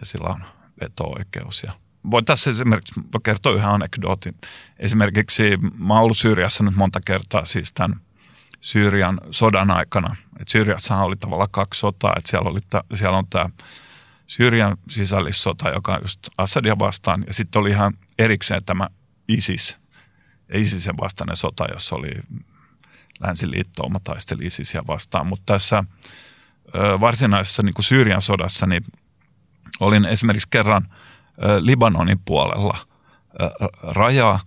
ja 0.00 0.07
sillä 0.07 0.29
on 0.29 0.45
veto-oikeus. 0.81 1.62
Ja 1.62 1.73
voin 2.11 2.25
tässä 2.25 2.50
esimerkiksi 2.50 3.00
kertoa 3.23 3.53
yhden 3.53 3.69
anekdootin. 3.69 4.35
Esimerkiksi 4.79 5.57
mä 5.79 5.95
oon 5.95 6.03
ollut 6.03 6.19
Syyriassa 6.19 6.64
nyt 6.64 6.76
monta 6.76 7.00
kertaa 7.05 7.45
siis 7.45 7.73
tämän 7.73 8.00
Syyrian 8.61 9.21
sodan 9.31 9.71
aikana. 9.71 10.17
Et 10.41 10.49
Syyriassahan 10.49 11.05
oli 11.05 11.17
tavallaan 11.17 11.50
kaksi 11.50 11.81
sotaa, 11.81 12.14
että 12.17 12.31
siellä, 12.31 12.50
oli 12.50 12.61
ta, 12.71 12.85
siellä 12.95 13.19
on 13.19 13.26
tämä 13.26 13.50
Syyrian 14.26 14.76
sisällissota, 14.88 15.71
joka 15.71 15.95
on 15.95 16.00
just 16.03 16.29
Assadia 16.38 16.79
vastaan, 16.79 17.25
ja 17.26 17.35
sitten 17.35 17.61
oli 17.61 17.71
ihan 17.71 17.95
erikseen 18.19 18.64
tämä 18.64 18.88
ISIS, 19.29 19.79
ISISen 20.54 20.96
vastainen 21.00 21.37
sota, 21.37 21.64
jossa 21.73 21.96
oli 21.96 22.11
länsiliittouma 23.20 24.00
taisteli 24.04 24.46
ISISia 24.46 24.82
vastaan, 24.87 25.26
mutta 25.26 25.52
tässä 25.52 25.84
varsinaisessa 27.00 27.62
niin 27.62 27.75
kuin 27.75 27.84
Syyrian 27.84 28.23
sodassa 28.23 28.66
niin 28.66 28.84
olin 29.80 30.04
esimerkiksi 30.04 30.49
kerran 30.50 30.94
Libanonin 31.61 32.20
puolella 32.25 32.87
raja 33.82 34.40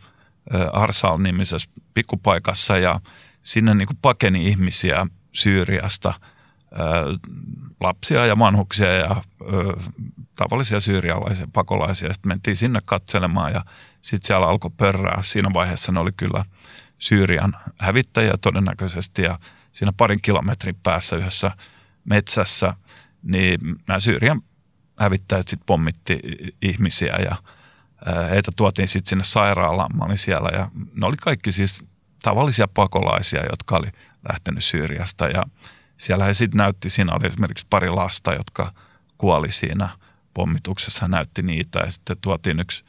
Arsal-nimisessä 0.73 1.71
pikkupaikassa 1.93 2.77
ja 2.77 2.99
sinne 3.43 3.75
niin 3.75 3.87
kuin 3.87 3.99
pakeni 4.01 4.47
ihmisiä 4.47 5.07
Syyriasta, 5.33 6.13
lapsia 7.79 8.25
ja 8.25 8.39
vanhuksia 8.39 8.93
ja 8.93 9.23
tavallisia 10.35 10.79
syyrialaisia 10.79 11.47
pakolaisia. 11.53 12.13
Sitten 12.13 12.29
mentiin 12.29 12.55
sinne 12.55 12.79
katselemaan 12.85 13.53
ja 13.53 13.65
sitten 14.07 14.27
siellä 14.27 14.47
alkoi 14.47 14.71
pörrää. 14.77 15.21
Siinä 15.21 15.49
vaiheessa 15.53 15.91
ne 15.91 15.99
oli 15.99 16.11
kyllä 16.11 16.45
Syyrian 16.99 17.55
hävittäjiä 17.79 18.33
todennäköisesti 18.41 19.21
ja 19.21 19.39
siinä 19.71 19.93
parin 19.97 20.21
kilometrin 20.21 20.75
päässä 20.83 21.15
yhdessä 21.15 21.51
metsässä, 22.05 22.73
niin 23.23 23.59
nämä 23.87 23.99
Syyrian 23.99 24.41
hävittäjät 24.99 25.47
sitten 25.47 25.65
pommitti 25.65 26.19
ihmisiä 26.61 27.15
ja 27.15 27.35
heitä 28.29 28.51
tuotiin 28.55 28.87
sitten 28.87 29.09
sinne 29.09 29.23
sairaalaan. 29.23 29.97
Mä 29.97 30.05
olin 30.05 30.17
siellä 30.17 30.49
ja 30.57 30.69
ne 30.93 31.05
oli 31.05 31.17
kaikki 31.17 31.51
siis 31.51 31.85
tavallisia 32.23 32.67
pakolaisia, 32.67 33.45
jotka 33.49 33.77
oli 33.77 33.87
lähtenyt 34.29 34.63
Syyriasta 34.63 35.27
ja 35.27 35.43
siellä 35.97 36.25
he 36.25 36.33
sitten 36.33 36.57
näytti, 36.57 36.89
siinä 36.89 37.13
oli 37.13 37.27
esimerkiksi 37.27 37.67
pari 37.69 37.89
lasta, 37.89 38.33
jotka 38.33 38.73
kuoli 39.17 39.51
siinä 39.51 39.89
pommituksessa, 40.33 41.07
näytti 41.07 41.41
niitä 41.41 41.79
ja 41.79 41.91
sitten 41.91 42.17
tuotiin 42.21 42.59
yksi 42.59 42.83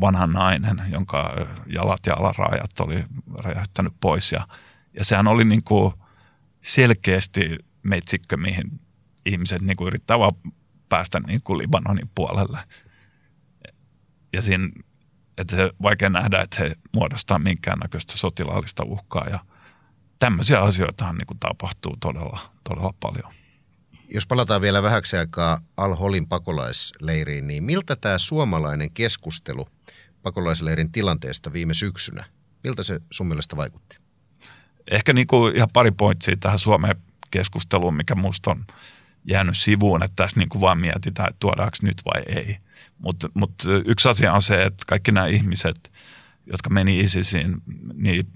vanha 0.00 0.26
nainen, 0.26 0.82
jonka 0.92 1.30
jalat 1.66 2.06
ja 2.06 2.14
alaraajat 2.14 2.80
oli 2.80 3.04
räjähtänyt 3.44 3.92
pois 4.00 4.32
ja, 4.32 4.48
ja 4.94 5.04
sehän 5.04 5.28
oli 5.28 5.44
niin 5.44 5.62
kuin 5.62 5.94
selkeästi 6.62 7.58
metsikkö, 7.82 8.36
mihin 8.36 8.80
ihmiset 9.26 9.62
niin 9.62 9.76
kuin 9.76 9.86
yrittää 9.86 10.18
vaan 10.18 10.32
päästä 10.88 11.20
niin 11.20 11.40
kuin 11.42 11.58
Libanonin 11.58 12.10
puolelle. 12.14 12.58
Ja 14.32 14.42
siinä 14.42 14.68
että 15.38 15.56
se 15.56 15.70
vaikea 15.82 16.08
nähdä, 16.08 16.40
että 16.40 16.56
he 16.64 16.76
muodostaa 16.92 17.38
minkäännäköistä 17.38 18.18
sotilaallista 18.18 18.84
uhkaa 18.84 19.28
ja 19.28 19.38
tämmöisiä 20.18 20.60
asioitahan 20.60 21.16
niin 21.16 21.26
kuin 21.26 21.38
tapahtuu 21.38 21.96
todella, 22.00 22.52
todella 22.64 22.94
paljon. 23.00 23.32
Jos 24.08 24.26
palataan 24.26 24.60
vielä 24.60 24.82
vähäksi 24.82 25.16
aikaa 25.16 25.60
Al-Holin 25.76 26.28
pakolaisleiriin, 26.28 27.46
niin 27.46 27.64
miltä 27.64 27.96
tämä 27.96 28.18
suomalainen 28.18 28.90
keskustelu 28.90 29.68
pakolaisleirin 30.22 30.92
tilanteesta 30.92 31.52
viime 31.52 31.74
syksynä, 31.74 32.24
miltä 32.64 32.82
se 32.82 33.00
sun 33.10 33.26
mielestä 33.26 33.56
vaikutti? 33.56 33.96
Ehkä 34.90 35.12
niin 35.12 35.26
kuin 35.26 35.56
ihan 35.56 35.68
pari 35.72 35.90
pointsia 35.90 36.36
tähän 36.36 36.58
Suomeen 36.58 36.96
keskusteluun, 37.30 37.96
mikä 37.96 38.14
musta 38.14 38.50
on 38.50 38.66
jäänyt 39.24 39.56
sivuun, 39.58 40.02
että 40.02 40.16
tässä 40.16 40.40
niin 40.40 40.48
kuin 40.48 40.60
vaan 40.60 40.78
mietitään, 40.78 41.28
että 41.28 41.40
tuodaanko 41.40 41.76
nyt 41.82 42.02
vai 42.04 42.22
ei. 42.28 42.56
Mutta 42.98 43.28
mut 43.34 43.54
yksi 43.84 44.08
asia 44.08 44.32
on 44.32 44.42
se, 44.42 44.62
että 44.62 44.84
kaikki 44.86 45.12
nämä 45.12 45.26
ihmiset, 45.26 45.92
jotka 46.46 46.70
meni 46.70 47.00
ISISiin, 47.00 47.54
niin 47.94 48.26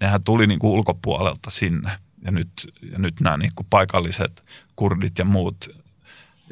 nehän 0.00 0.22
tuli 0.22 0.46
niin 0.46 0.58
kuin 0.58 0.70
ulkopuolelta 0.70 1.50
sinne. 1.50 1.90
Ja 2.26 2.32
nyt, 2.32 2.50
ja 2.92 2.98
nyt 2.98 3.20
nämä 3.20 3.36
niin 3.36 3.52
kuin 3.54 3.66
paikalliset 3.70 4.44
kurdit 4.76 5.18
ja 5.18 5.24
muut, 5.24 5.68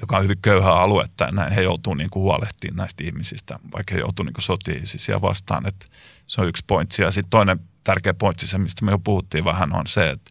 joka 0.00 0.16
on 0.16 0.22
hyvin 0.22 0.38
köyhä 0.42 0.72
alue, 0.72 1.04
että 1.04 1.28
näin, 1.32 1.52
he 1.52 1.62
joutuu 1.62 1.94
niin 1.94 2.10
huolehtimaan 2.14 2.76
näistä 2.76 3.04
ihmisistä, 3.04 3.58
vaikka 3.74 3.94
he 3.94 4.00
joutuu 4.00 4.24
niin 4.24 4.34
sotiin 4.38 4.82
ISISiä 4.82 5.20
vastaan. 5.20 5.66
Että 5.66 5.87
se 6.26 6.40
on 6.40 6.48
yksi 6.48 6.64
pointsi. 6.66 7.02
Ja 7.02 7.10
sitten 7.10 7.30
toinen 7.30 7.60
tärkeä 7.84 8.14
pointsi, 8.14 8.46
se 8.46 8.58
mistä 8.58 8.84
me 8.84 8.90
jo 8.90 8.98
puhuttiin 8.98 9.44
vähän, 9.44 9.72
on 9.72 9.87
se, 9.87 10.10
että, 10.10 10.30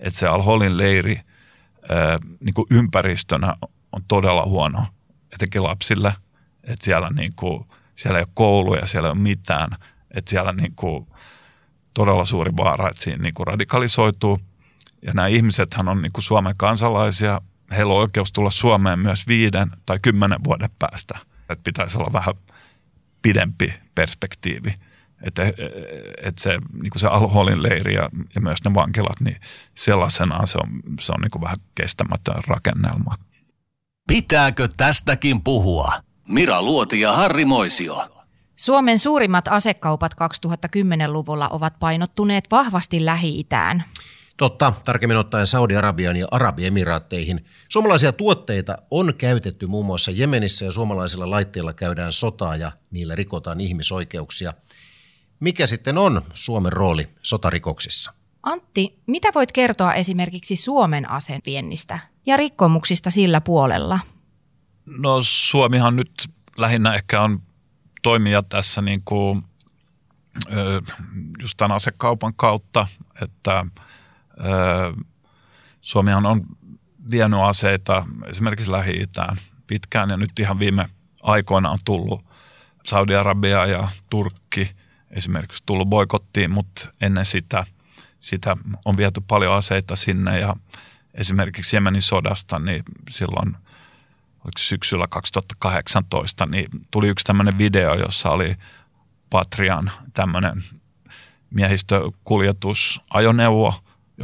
että 0.00 0.18
se 0.18 0.26
Al-Holin 0.26 0.78
leiri 0.78 1.20
niin 2.40 2.54
kuin 2.54 2.66
ympäristönä 2.70 3.54
on 3.92 4.02
todella 4.08 4.44
huono, 4.44 4.86
etenkin 5.32 5.62
lapsille– 5.62 6.14
että 6.66 6.84
siellä, 6.84 7.10
niin 7.10 7.32
kuin, 7.36 7.66
siellä 7.94 8.18
ei 8.18 8.22
ole 8.22 8.32
kouluja, 8.34 8.86
siellä 8.86 9.08
ei 9.08 9.12
ole 9.12 9.18
mitään, 9.18 9.70
että 10.10 10.30
siellä 10.30 10.52
niin 10.52 10.72
kuin, 10.76 11.06
todella 11.94 12.24
suuri 12.24 12.56
vaara, 12.56 12.90
että 12.90 13.02
siinä 13.02 13.22
niin 13.22 13.34
kuin 13.34 13.46
radikalisoituu. 13.46 14.40
Ja 15.04 15.12
nämä 15.12 15.26
ihmisethän 15.26 15.88
on 15.88 16.02
niin 16.02 16.12
kuin 16.12 16.24
Suomen 16.24 16.54
kansalaisia, 16.56 17.40
heillä 17.70 17.92
on 17.92 18.00
oikeus 18.00 18.32
tulla 18.32 18.50
Suomeen 18.50 18.98
myös 18.98 19.28
viiden 19.28 19.70
tai 19.86 19.98
kymmenen 20.02 20.44
vuoden 20.44 20.70
päästä. 20.78 21.18
Että 21.50 21.64
pitäisi 21.64 21.98
olla 21.98 22.12
vähän 22.12 22.34
pidempi 23.22 23.72
perspektiivi. 23.94 24.74
Että 25.22 25.42
et 26.22 26.38
se, 26.38 26.58
niin 26.82 26.90
kuin 26.90 27.00
se 27.00 27.06
Al-Holin 27.06 27.62
leiri 27.62 27.94
ja, 27.94 28.08
ja 28.34 28.40
myös 28.40 28.64
ne 28.64 28.74
vankilat, 28.74 29.20
niin 29.20 29.40
sellaisenaan 29.74 30.46
se 30.46 30.58
on, 30.58 30.70
se 31.00 31.12
on 31.12 31.20
niin 31.20 31.30
kuin 31.30 31.42
vähän 31.42 31.58
kestämätön 31.74 32.44
rakennelma. 32.46 33.14
Pitääkö 34.08 34.68
tästäkin 34.76 35.42
puhua? 35.42 35.92
Mira 36.28 36.62
Luoti 36.62 37.00
ja 37.00 37.12
Harri 37.12 37.44
Moisio. 37.44 38.08
Suomen 38.56 38.98
suurimmat 38.98 39.48
asekaupat 39.48 40.12
2010-luvulla 40.12 41.48
ovat 41.48 41.74
painottuneet 41.80 42.44
vahvasti 42.50 43.04
Lähi-Itään. 43.04 43.84
Totta, 44.36 44.72
tarkemmin 44.84 45.16
ottaen 45.16 45.46
Saudi-Arabian 45.46 46.16
ja 46.16 46.26
Arabiemiraatteihin. 46.30 47.44
Suomalaisia 47.68 48.12
tuotteita 48.12 48.76
on 48.90 49.14
käytetty 49.18 49.66
muun 49.66 49.86
muassa 49.86 50.10
Jemenissä 50.10 50.64
ja 50.64 50.70
suomalaisilla 50.70 51.30
laitteilla 51.30 51.72
käydään 51.72 52.12
sotaa 52.12 52.56
ja 52.56 52.72
niillä 52.90 53.14
rikotaan 53.14 53.60
ihmisoikeuksia. 53.60 54.54
Mikä 55.40 55.66
sitten 55.66 55.98
on 55.98 56.22
Suomen 56.34 56.72
rooli 56.72 57.08
sotarikoksissa? 57.22 58.12
Antti, 58.42 58.98
mitä 59.06 59.28
voit 59.34 59.52
kertoa 59.52 59.94
esimerkiksi 59.94 60.56
Suomen 60.56 61.10
aseviennistä 61.10 61.98
ja 62.26 62.36
rikkomuksista 62.36 63.10
sillä 63.10 63.40
puolella? 63.40 64.00
No 64.86 65.18
Suomihan 65.22 65.96
nyt 65.96 66.30
lähinnä 66.56 66.94
ehkä 66.94 67.22
on 67.22 67.42
toimija 68.02 68.42
tässä 68.42 68.82
niin 68.82 69.02
kuin, 69.04 69.42
just 71.42 71.56
tämän 71.56 71.76
asekaupan 71.76 72.34
kautta, 72.36 72.86
että 73.22 73.66
Suomihan 75.80 76.26
on 76.26 76.46
vienyt 77.10 77.40
aseita 77.40 78.06
esimerkiksi 78.26 78.70
Lähi-Itään 78.70 79.36
pitkään 79.66 80.10
ja 80.10 80.16
nyt 80.16 80.38
ihan 80.38 80.58
viime 80.58 80.88
aikoina 81.22 81.70
on 81.70 81.78
tullut 81.84 82.24
Saudi-Arabia 82.86 83.66
ja 83.66 83.88
Turkki 84.10 84.70
esimerkiksi 85.10 85.62
tullut 85.66 85.88
boikottiin, 85.88 86.50
mutta 86.50 86.92
ennen 87.00 87.24
sitä, 87.24 87.66
sitä 88.20 88.56
on 88.84 88.96
viety 88.96 89.20
paljon 89.20 89.54
aseita 89.54 89.96
sinne 89.96 90.40
ja 90.40 90.56
esimerkiksi 91.14 91.76
Jemenin 91.76 92.02
sodasta, 92.02 92.58
niin 92.58 92.82
silloin 93.10 93.56
syksyllä 94.58 95.06
2018, 95.06 96.46
niin 96.46 96.68
tuli 96.90 97.08
yksi 97.08 97.24
tämmöinen 97.24 97.58
video, 97.58 97.94
jossa 97.94 98.30
oli 98.30 98.56
Patrian 99.30 99.90
tämmöinen 100.14 100.62
miehistökuljetusajoneuvo, 101.50 103.74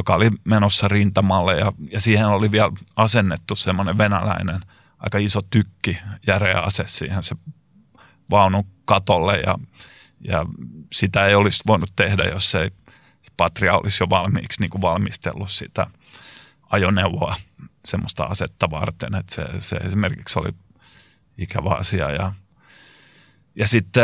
oli 0.08 0.30
menossa 0.44 0.88
rintamalle 0.88 1.58
ja, 1.58 1.72
ja 1.92 2.00
siihen 2.00 2.26
oli 2.26 2.50
vielä 2.50 2.72
asennettu 2.96 3.56
semmoinen 3.56 3.98
venäläinen 3.98 4.60
aika 4.98 5.18
iso 5.18 5.42
tykki, 5.42 5.98
järeä 6.26 6.60
ase 6.60 6.82
siihen 6.86 7.22
se 7.22 7.36
vaunun 8.30 8.66
katolle 8.84 9.40
ja, 9.40 9.58
ja 10.20 10.46
sitä 10.92 11.26
ei 11.26 11.34
olisi 11.34 11.62
voinut 11.66 11.92
tehdä, 11.96 12.24
jos 12.24 12.54
ei 12.54 12.70
Patria 13.36 13.76
olisi 13.76 14.02
jo 14.02 14.10
valmiiksi 14.10 14.60
niin 14.60 14.70
kuin 14.70 14.82
valmistellut 14.82 15.50
sitä 15.50 15.86
ajoneuvoa 16.70 17.36
semmoista 17.84 18.24
asetta 18.24 18.70
varten, 18.70 19.14
että 19.14 19.34
se, 19.34 19.44
se 19.58 19.76
esimerkiksi 19.76 20.38
oli 20.38 20.50
ikävä 21.38 21.74
asia 21.74 22.10
ja 22.10 22.32
ja 23.54 23.66
sitten 23.66 24.02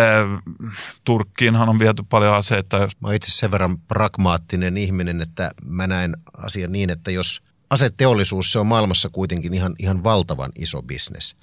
Turkkiinhan 1.04 1.68
on 1.68 1.78
viety 1.78 2.02
paljon 2.09 2.35
aseita. 2.35 2.88
Mä 3.00 3.12
itse 3.12 3.32
sen 3.32 3.50
verran 3.50 3.78
pragmaattinen 3.78 4.76
ihminen, 4.76 5.22
että 5.22 5.50
mä 5.64 5.87
näen 5.87 6.16
asian 6.37 6.72
niin, 6.72 6.90
että 6.90 7.11
jos 7.11 7.42
aseteollisuus, 7.70 8.52
se 8.52 8.59
on 8.59 8.66
maailmassa 8.66 9.09
kuitenkin 9.09 9.54
ihan, 9.54 9.74
ihan 9.78 10.04
valtavan 10.04 10.52
iso 10.59 10.82
bisnes. 10.82 11.37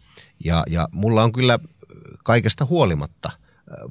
Ja, 0.46 0.64
ja 0.70 0.88
mulla 0.94 1.24
on 1.24 1.32
kyllä 1.32 1.60
kaikesta 2.24 2.66
huolimatta 2.66 3.32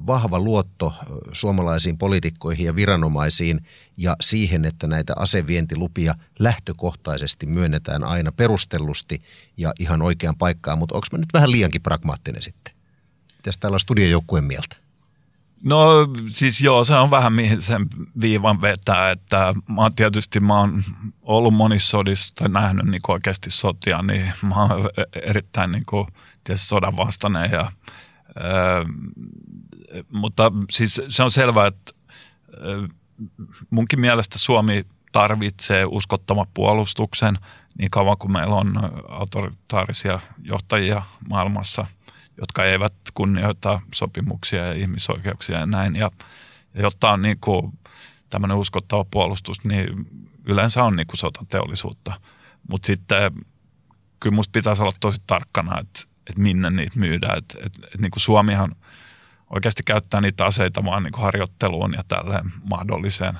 vahva 0.07 0.39
luotto 0.39 0.93
suomalaisiin 1.33 1.97
poliitikkoihin 1.97 2.65
ja 2.65 2.75
viranomaisiin 2.75 3.65
ja 3.97 4.15
siihen, 4.21 4.65
että 4.65 4.87
näitä 4.87 5.13
asevientilupia 5.17 6.15
lähtökohtaisesti 6.39 7.45
myönnetään 7.45 8.03
aina 8.03 8.31
perustellusti 8.31 9.21
ja 9.57 9.73
ihan 9.79 10.01
oikean 10.01 10.35
paikkaan. 10.35 10.77
Mutta 10.77 10.95
onko 10.95 11.07
mä 11.11 11.17
nyt 11.17 11.33
vähän 11.33 11.51
liiankin 11.51 11.81
pragmaattinen 11.81 12.41
sitten? 12.41 12.72
Mitäs 13.43 13.57
täällä 13.57 13.75
on 13.75 13.79
studiojoukkueen 13.79 14.43
mieltä? 14.43 14.75
No 15.63 16.07
siis 16.29 16.61
joo, 16.61 16.83
se 16.83 16.95
on 16.95 17.11
vähän 17.11 17.33
mihin 17.33 17.61
sen 17.61 17.87
viivan 18.21 18.61
vetää, 18.61 19.11
että 19.11 19.53
mä 19.67 19.81
oon 19.81 19.95
tietysti 19.95 20.39
mä 20.39 20.59
oon 20.59 20.83
ollut 21.21 21.53
monissa 21.53 21.89
sodissa 21.89 22.35
tai 22.35 22.49
nähnyt 22.49 22.85
niin 22.85 23.01
oikeasti 23.07 23.51
sotia, 23.51 24.01
niin 24.01 24.33
mä 24.41 24.63
oon 24.63 24.89
erittäin 25.21 25.71
niin 25.71 25.85
kuin, 25.85 26.07
tietysti 26.43 26.67
sodan 26.67 26.97
vastainen 26.97 27.51
ja 27.51 27.59
ää, 27.61 27.71
mutta 30.09 30.51
siis 30.71 31.01
se 31.07 31.23
on 31.23 31.31
selvää, 31.31 31.67
että 31.67 31.91
munkin 33.69 33.99
mielestä 33.99 34.39
Suomi 34.39 34.85
tarvitsee 35.11 35.85
uskottavan 35.85 36.47
puolustuksen 36.53 37.37
niin 37.77 37.91
kauan 37.91 38.17
kuin 38.17 38.31
meillä 38.31 38.55
on 38.55 38.73
autoritaarisia 39.09 40.19
johtajia 40.43 41.01
maailmassa– 41.29 41.85
jotka 42.37 42.65
eivät 42.65 42.93
kunnioita 43.13 43.81
sopimuksia 43.93 44.65
ja 44.65 44.73
ihmisoikeuksia 44.73 45.59
ja 45.59 45.65
näin. 45.65 45.95
Ja, 45.95 46.11
ja 46.73 46.81
jotta 46.81 47.11
on 47.11 47.21
niin 47.21 47.37
kuin 47.41 47.79
tämmöinen 48.29 48.57
uskottava 48.57 49.05
puolustus, 49.11 49.63
niin 49.63 49.87
yleensä 50.45 50.83
on 50.83 50.95
niin 50.95 51.07
kuin 51.07 51.17
sotateollisuutta. 51.17 52.13
Mutta 52.69 52.85
sitten 52.85 53.31
kyllä 54.19 54.35
musta 54.35 54.51
pitäisi 54.51 54.81
olla 54.81 54.93
tosi 54.99 55.21
tarkkana, 55.27 55.79
että, 55.79 55.99
että 56.29 56.41
minne 56.41 56.69
niitä 56.69 56.99
myydään. 56.99 57.37
Että, 57.37 57.57
että, 57.65 57.79
että 57.83 57.97
niin 57.97 58.11
kuin 58.11 58.21
Suomihan 58.21 58.75
oikeasti 59.49 59.83
käyttää 59.83 60.21
niitä 60.21 60.45
aseita 60.45 60.85
vaan 60.85 61.03
niin 61.03 61.13
kuin 61.13 61.23
harjoitteluun 61.23 61.93
ja 61.93 62.03
tälleen 62.07 62.51
mahdolliseen 62.69 63.39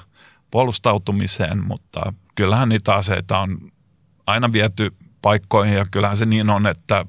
puolustautumiseen, 0.52 1.64
mutta 1.68 2.14
kyllähän 2.36 2.70
niitä 2.70 2.96
aseita 2.96 3.40
on 3.40 3.72
aina 4.26 4.52
viety 4.52 4.94
paikkoihin 5.22 5.76
ja 5.76 5.86
kyllähän 5.92 6.18
se 6.18 6.26
niin 6.26 6.50
on, 6.50 6.68
että 6.68 7.06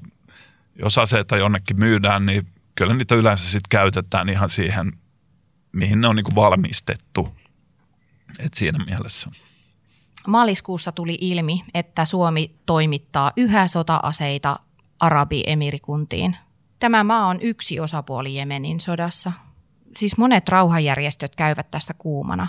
jos 0.75 0.97
aseita 0.97 1.37
jonnekin 1.37 1.79
myydään, 1.79 2.25
niin 2.25 2.47
kyllä 2.75 2.93
niitä 2.93 3.15
yleensä 3.15 3.43
sitten 3.43 3.69
käytetään 3.69 4.29
ihan 4.29 4.49
siihen, 4.49 4.93
mihin 5.71 6.01
ne 6.01 6.07
on 6.07 6.15
niin 6.15 6.35
valmistettu. 6.35 7.35
Et 8.39 8.53
siinä 8.53 8.85
mielessä. 8.85 9.29
Maaliskuussa 10.27 10.91
tuli 10.91 11.17
ilmi, 11.21 11.63
että 11.73 12.05
Suomi 12.05 12.55
toimittaa 12.65 13.31
yhä 13.37 13.67
sota-aseita 13.67 14.59
Arabiemirikuntiin. 14.99 16.37
Tämä 16.79 17.03
maa 17.03 17.27
on 17.27 17.39
yksi 17.41 17.79
osapuoli 17.79 18.35
Jemenin 18.35 18.79
sodassa. 18.79 19.31
Siis 19.95 20.17
monet 20.17 20.49
rauhanjärjestöt 20.49 21.35
käyvät 21.35 21.71
tästä 21.71 21.93
kuumana. 21.93 22.47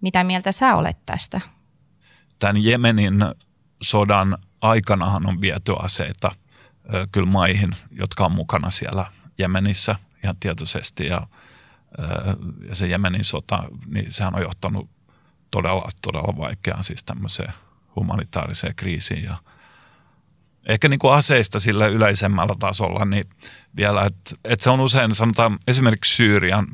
Mitä 0.00 0.24
mieltä 0.24 0.52
sä 0.52 0.76
olet 0.76 1.06
tästä? 1.06 1.40
Tämän 2.38 2.64
Jemenin 2.64 3.14
sodan 3.82 4.38
aikanahan 4.60 5.26
on 5.26 5.40
viety 5.40 5.72
aseita– 5.82 6.32
kyllä 7.12 7.30
maihin, 7.30 7.70
jotka 7.90 8.24
on 8.24 8.32
mukana 8.32 8.70
siellä 8.70 9.06
Jemenissä 9.38 9.96
ihan 10.24 10.36
tietoisesti 10.40 11.06
ja, 11.06 11.26
ja 12.68 12.74
se 12.74 12.86
Jemenin 12.86 13.24
sota, 13.24 13.64
niin 13.86 14.12
sehän 14.12 14.34
on 14.34 14.42
johtanut 14.42 14.90
todella, 15.50 15.88
todella 16.02 16.36
vaikeaan 16.36 16.84
siis 16.84 17.04
tämmöiseen 17.04 17.52
humanitaariseen 17.96 18.74
kriisiin 18.74 19.24
ja 19.24 19.36
ehkä 20.68 20.88
niin 20.88 20.98
kuin 20.98 21.14
aseista 21.14 21.60
sillä 21.60 21.86
yleisemmällä 21.86 22.54
tasolla, 22.58 23.04
niin 23.04 23.28
vielä, 23.76 24.04
että, 24.04 24.36
että 24.44 24.62
se 24.62 24.70
on 24.70 24.80
usein 24.80 25.14
sanotaan 25.14 25.58
esimerkiksi 25.66 26.16
Syyrian 26.16 26.66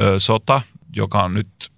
ö, 0.00 0.20
sota, 0.20 0.62
joka 0.96 1.22
on 1.22 1.34
nyt 1.34 1.72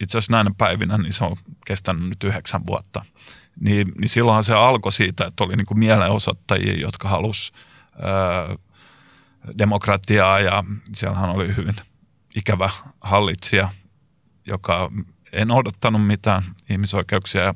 itse 0.00 0.18
asiassa 0.18 0.32
näinä 0.32 0.50
päivinä, 0.58 0.98
niin 0.98 1.12
se 1.12 1.24
on 1.24 1.36
kestänyt 1.66 2.08
nyt 2.08 2.24
yhdeksän 2.24 2.66
vuotta– 2.66 3.04
niin, 3.60 3.92
niin 3.98 4.08
silloinhan 4.08 4.44
se 4.44 4.54
alkoi 4.54 4.92
siitä, 4.92 5.26
että 5.26 5.44
oli 5.44 5.56
niin 5.56 5.66
kuin 5.66 5.78
mielenosoittajia, 5.78 6.80
jotka 6.80 7.08
halusi 7.08 7.52
demokratiaa 9.58 10.40
ja 10.40 10.64
siellähän 10.92 11.30
oli 11.30 11.56
hyvin 11.56 11.74
ikävä 12.36 12.70
hallitsija, 13.00 13.68
joka 14.46 14.90
ei 15.32 15.44
odottanut 15.52 16.06
mitään 16.06 16.42
ihmisoikeuksia 16.70 17.42
ja, 17.42 17.54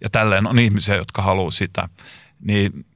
ja 0.00 0.10
tälleen 0.10 0.46
on 0.46 0.58
ihmisiä, 0.58 0.96
jotka 0.96 1.22
haluaa 1.22 1.50
sitä. 1.50 1.88
Niin 2.40 2.86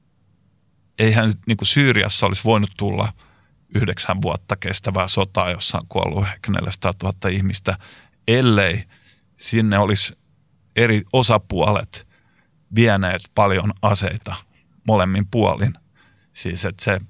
eihän 0.99 1.31
niin 1.47 1.57
kuin 1.57 1.67
Syyriassa 1.67 2.25
olisi 2.25 2.43
voinut 2.43 2.71
tulla 2.77 3.13
yhdeksän 3.75 4.21
vuotta 4.21 4.55
kestävää 4.55 5.07
sotaa, 5.07 5.51
jossa 5.51 5.77
on 5.77 5.87
kuollut 5.89 6.27
ehkä 6.27 6.51
400 6.51 6.93
000 7.03 7.29
ihmistä, 7.29 7.77
ellei 8.27 8.83
sinne 9.37 9.77
olisi 9.77 10.17
eri 10.75 11.03
osapuolet 11.13 12.07
vieneet 12.75 13.21
paljon 13.35 13.73
aseita 13.81 14.35
molemmin 14.87 15.27
puolin. 15.27 15.73
Siis 16.33 16.65
että 16.65 16.83
se, 16.83 17.01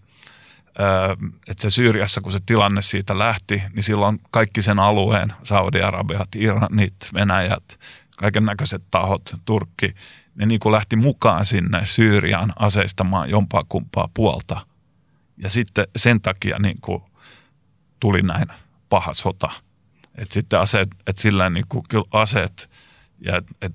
että 1.48 1.62
se 1.62 1.70
Syyriassa, 1.70 2.22
kun 2.22 2.32
se 2.32 2.40
tilanne 2.46 2.82
siitä 2.82 3.20
lähti, 3.20 3.64
niin 3.74 3.84
silloin 3.84 4.20
kaikki 4.32 4.62
sen 4.62 4.80
alueen, 4.80 5.34
Saudi-Arabiat, 5.44 6.36
Iranit, 6.36 6.96
Venäjät, 7.14 7.80
kaiken 8.18 8.46
näköiset 8.46 8.84
tahot, 8.92 9.36
Turkki, 9.46 9.96
ne 10.36 10.46
niin 10.46 10.60
kuin 10.60 10.74
lähti 10.74 10.96
mukaan 10.96 11.46
sinne 11.46 11.86
Syyriaan 11.86 12.54
aseistamaan 12.60 13.30
jompaa 13.30 13.64
kumpaa 13.70 14.10
puolta. 14.14 14.67
Ja 15.38 15.50
sitten 15.50 15.88
sen 15.96 16.22
takia 16.22 16.60
niin 16.60 16.82
kuin 16.82 17.04
tuli 18.00 18.22
näin 18.22 18.48
paha 18.90 19.14
sota. 19.14 19.50
Että 20.16 20.34
sitten 20.34 20.60
aseet, 20.60 20.90
että 21.08 21.22
sillä 21.22 21.50
niin 21.50 21.66
kuin 21.70 21.84
kyllä 21.90 22.08
aseet 22.12 22.70
ja 23.22 23.38
et, 23.38 23.46
et 23.62 23.74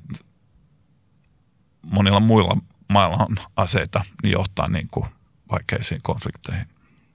monilla 1.83 2.21
muilla 2.21 2.57
mailla 2.89 3.17
on 3.17 3.37
aseita, 3.57 4.05
niin 4.23 4.33
johtaa 4.33 4.69
niin 4.69 4.89
kuin 4.91 5.07
vaikeisiin 5.51 6.01
konflikteihin. 6.03 6.67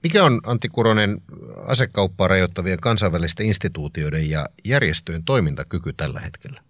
Mikä 0.02 0.24
on 0.24 0.40
Antti 0.46 0.68
Kuronen 0.68 1.18
asekauppaa 1.66 2.28
rajoittavien 2.28 2.80
kansainvälisten 2.80 3.46
instituutioiden 3.46 4.30
ja 4.30 4.46
järjestöjen 4.64 5.24
toimintakyky 5.24 5.92
tällä 5.92 6.20
hetkellä? 6.20 6.60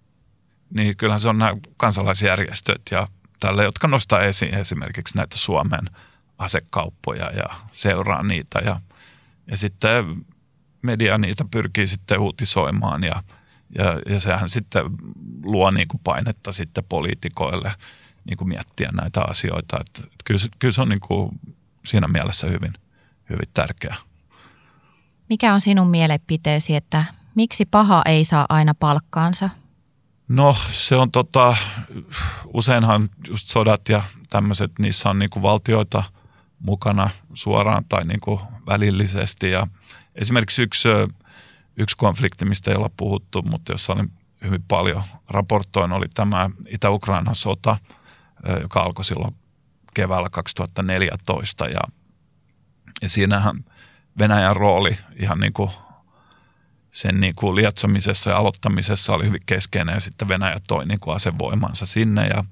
Niin 0.75 0.97
kyllähän 0.97 1.21
se 1.21 1.29
on 1.29 1.39
nämä 1.39 1.57
kansalaisjärjestöt 1.77 2.83
ja 2.91 3.09
tälle, 3.41 3.65
jotka 3.65 3.89
nostaa 3.89 4.21
esiin 4.21 4.55
esimerkiksi 4.55 5.17
näitä 5.17 5.37
Suomen 5.37 5.91
asekauppoja 6.39 7.31
ja 7.31 7.47
seuraa 7.71 8.23
niitä 8.23 8.59
ja, 8.59 8.81
ja 9.47 9.57
sitten 9.57 10.27
media 10.83 11.19
niitä 11.19 11.45
pyrkii 11.51 11.87
sitten 11.87 12.21
uutisoimaan 12.21 13.05
ja– 13.05 13.23
ja, 13.75 14.13
ja 14.13 14.21
sehän 14.21 14.49
sitten 14.49 14.85
luo 15.43 15.71
niin 15.71 15.89
kuin 15.89 16.01
painetta 16.05 16.53
sitten 16.53 16.85
poliitikoille 16.89 17.73
niin 18.25 18.37
kuin 18.37 18.49
miettiä 18.49 18.91
näitä 18.93 19.23
asioita. 19.23 19.81
Että, 19.81 20.03
että 20.03 20.17
kyllä, 20.25 20.39
se, 20.39 20.49
kyllä 20.59 20.73
se 20.73 20.83
on 20.83 20.89
niin 20.89 21.01
kuin 21.01 21.41
siinä 21.85 22.09
mielessä 22.09 22.47
hyvin, 22.47 22.73
hyvin 23.31 23.49
tärkeää. 23.55 23.97
Mikä 25.29 25.55
on 25.55 25.61
sinun 25.61 25.89
mielipiteesi, 25.89 26.77
että 26.77 27.05
miksi 27.35 27.67
paha 27.67 28.03
ei 28.07 28.25
saa 28.25 28.47
aina 28.49 28.75
palkkaansa? 28.75 29.51
No 30.29 30.57
se 30.71 30.97
on 30.97 31.11
tota, 31.11 31.57
useinhan 32.47 33.11
just 33.29 33.47
sodat 33.47 33.89
ja 33.89 34.03
tämmöiset, 34.31 34.73
niissä 34.79 35.11
on 35.11 35.19
niinku 35.19 35.43
valtioita 35.43 36.05
mukana 36.59 37.11
suoraan 37.35 37.85
tai 37.89 38.05
niinku 38.05 38.41
välillisesti. 38.67 39.51
Ja 39.51 39.67
esimerkiksi 40.15 40.63
yksi 40.63 40.89
Yksi 41.81 41.97
konflikti, 41.97 42.45
mistä 42.45 42.71
ei 42.71 42.77
olla 42.77 42.91
puhuttu, 42.97 43.43
mutta 43.43 43.73
jossa 43.73 43.93
oli 43.93 44.05
hyvin 44.45 44.65
paljon 44.69 45.03
raportoin, 45.29 45.93
oli 45.93 46.07
tämä 46.15 46.51
Itä-Ukrainan 46.69 47.35
sota, 47.35 47.77
joka 48.61 48.81
alkoi 48.81 49.05
silloin 49.05 49.35
keväällä 49.95 50.29
2014. 50.31 51.67
Ja, 51.67 51.81
ja 53.03 53.09
siinähän 53.09 53.65
Venäjän 54.19 54.57
rooli 54.57 54.99
ihan 55.17 55.41
niin 55.41 55.53
kuin 55.53 55.71
sen 56.93 57.21
niin 57.21 57.35
kuin 57.35 57.57
lietsomisessa 57.57 58.31
ja 58.31 58.37
aloittamisessa 58.37 59.15
oli 59.15 59.27
hyvin 59.27 59.43
keskeinen 59.47 59.95
ja 59.95 60.01
sitten 60.01 60.29
Venäjä 60.29 60.61
toi 60.67 60.87
niin 60.87 61.01
kuin 61.01 61.15
asevoimansa 61.15 61.87
sinne 61.87 62.27
ja 62.27 62.45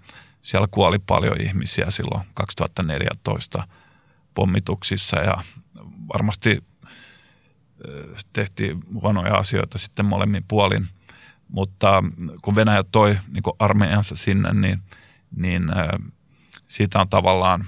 siellä 0.43 0.69
kuoli 0.71 0.99
paljon 0.99 1.41
ihmisiä 1.41 1.87
silloin 1.89 2.27
2014 2.35 3.69
pommituksissa 4.37 5.21
ja 5.21 5.35
varmasti 6.15 6.65
tehtiin 8.33 8.85
huonoja 9.03 9.35
asioita 9.35 9.79
sitten 9.79 10.05
molemmin 10.05 10.45
puolin. 10.49 10.89
Mutta 11.49 12.03
kun 12.43 12.55
Venäjä 12.55 12.85
toi 12.93 13.19
niin 13.33 13.43
armeijansa 13.59 14.17
sinne, 14.17 14.53
niin, 14.53 14.83
niin 15.37 15.63
siitä 16.69 17.01
on 17.01 17.09
tavallaan, 17.09 17.67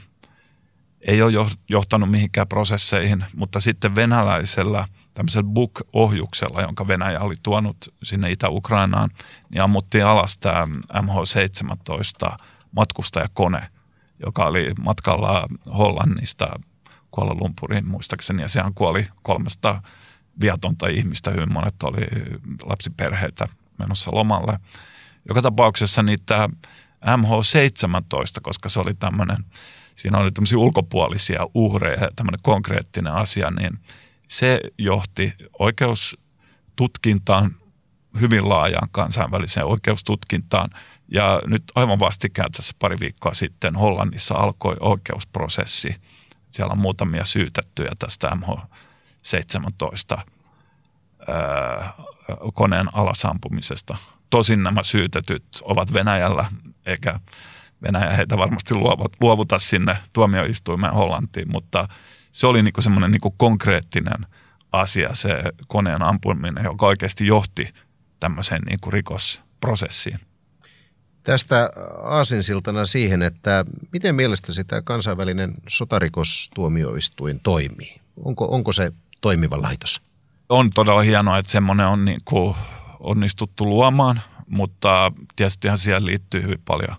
ei 1.01 1.23
ole 1.23 1.51
johtanut 1.69 2.11
mihinkään 2.11 2.49
prosesseihin, 2.49 3.25
mutta 3.37 3.61
sitten 3.61 3.95
venäläisellä 3.95 4.89
tämmöisellä 5.15 5.51
Buk-ohjuksella, 5.51 6.63
jonka 6.63 6.89
Venäjä 6.89 7.21
oli 7.21 7.35
tuonut 7.43 7.77
sinne 8.03 8.31
Itä-Ukrainaan, 8.31 9.11
niin 9.51 9.63
ammuttiin 9.63 10.07
alas 10.07 10.39
tämä 10.39 10.69
MH17 10.95 12.37
matkustajakone, 12.73 13.69
joka 14.27 14.47
oli 14.47 14.73
matkalla 14.81 15.49
Hollannista 15.79 16.61
Kuala 17.11 17.35
Lumpuriin 17.35 17.89
muistaakseni, 17.89 18.43
ja 18.43 18.49
sehän 18.49 18.75
kuoli 18.75 19.09
300 19.23 19.83
viatonta 20.41 20.89
ihmistä, 20.89 21.31
hyvin 21.31 21.53
monet 21.53 21.83
oli 21.83 22.07
lapsiperheitä 22.63 23.49
menossa 23.79 24.11
lomalle. 24.15 24.59
Joka 25.29 25.43
tapauksessa 25.43 26.03
niitä 26.03 26.49
MH17, 27.05 28.41
koska 28.43 28.69
se 28.69 28.81
oli 28.81 28.95
tämmöinen, 28.95 29.45
siinä 29.95 30.19
oli 30.19 30.33
tämmöisiä 30.33 30.59
ulkopuolisia 30.59 31.47
uhreja 31.55 32.05
ja 32.05 32.11
tämmöinen 32.17 32.41
konkreettinen 32.43 33.13
asia, 33.13 33.51
niin 33.51 33.79
se 34.29 34.61
johti 34.79 35.33
oikeustutkintaan, 35.59 37.57
hyvin 38.21 38.49
laajaan 38.49 38.89
kansainväliseen 38.93 39.67
oikeustutkintaan. 39.67 40.71
Ja 41.09 41.43
nyt 41.47 41.63
aivan 41.75 41.99
vastikään 41.99 42.53
tässä 42.53 42.77
pari 42.79 43.01
viikkoa 43.01 43.35
sitten 43.35 43.77
Hollannissa 43.77 44.35
alkoi 44.35 44.77
oikeusprosessi. 44.81 45.97
Siellä 46.51 46.73
on 46.73 46.79
muutamia 46.79 47.25
syytettyjä 47.25 47.91
tästä 47.99 48.31
MH17 48.31 50.21
koneen 52.55 52.95
alasampumisesta. 52.95 53.97
Tosin 54.31 54.63
nämä 54.63 54.85
syytetyt 54.85 55.45
ovat 55.63 55.93
Venäjällä, 55.93 56.51
eikä 56.87 57.21
Venäjä 57.83 58.17
heitä 58.17 58.39
varmasti 58.39 58.75
luovuta 59.21 59.59
sinne 59.59 59.97
tuomioistuimeen 60.13 60.95
Hollantiin, 60.95 61.51
mutta 61.51 61.89
se 62.33 62.47
oli 62.47 62.63
niinku 62.63 62.81
semmoinen 62.81 63.11
niinku 63.11 63.31
konkreettinen 63.31 64.27
asia, 64.73 65.09
se 65.13 65.43
koneen 65.67 66.03
ampuminen, 66.03 66.65
joka 66.65 66.87
oikeasti 66.87 67.27
johti 67.27 67.75
tämmöiseen 68.21 68.63
niinku 68.63 68.91
rikosprosessiin. 68.91 70.19
Tästä 71.23 71.71
aasinsiltana 72.03 72.85
siihen, 72.85 73.23
että 73.23 73.65
miten 73.93 74.15
mielestäsi 74.15 74.65
tämä 74.65 74.83
kansainvälinen 74.83 75.55
sotarikostuomioistuin 75.69 77.41
toimii? 77.43 78.01
Onko, 78.25 78.49
onko 78.51 78.73
se 78.73 78.93
toimiva 79.21 79.63
laitos? 79.63 80.01
On 80.49 80.71
todella 80.71 81.03
hienoa, 81.03 81.39
että 81.39 81.53
semmoinen 81.53 81.87
on 81.87 82.05
niin 82.05 82.21
kuin 82.25 82.57
onnistuttu 83.01 83.67
luomaan, 83.67 84.23
mutta 84.49 85.13
tietystihan 85.37 85.79
siihen 85.79 86.07
liittyy 86.07 86.43
hyvin 86.43 86.63
paljon 86.65 86.97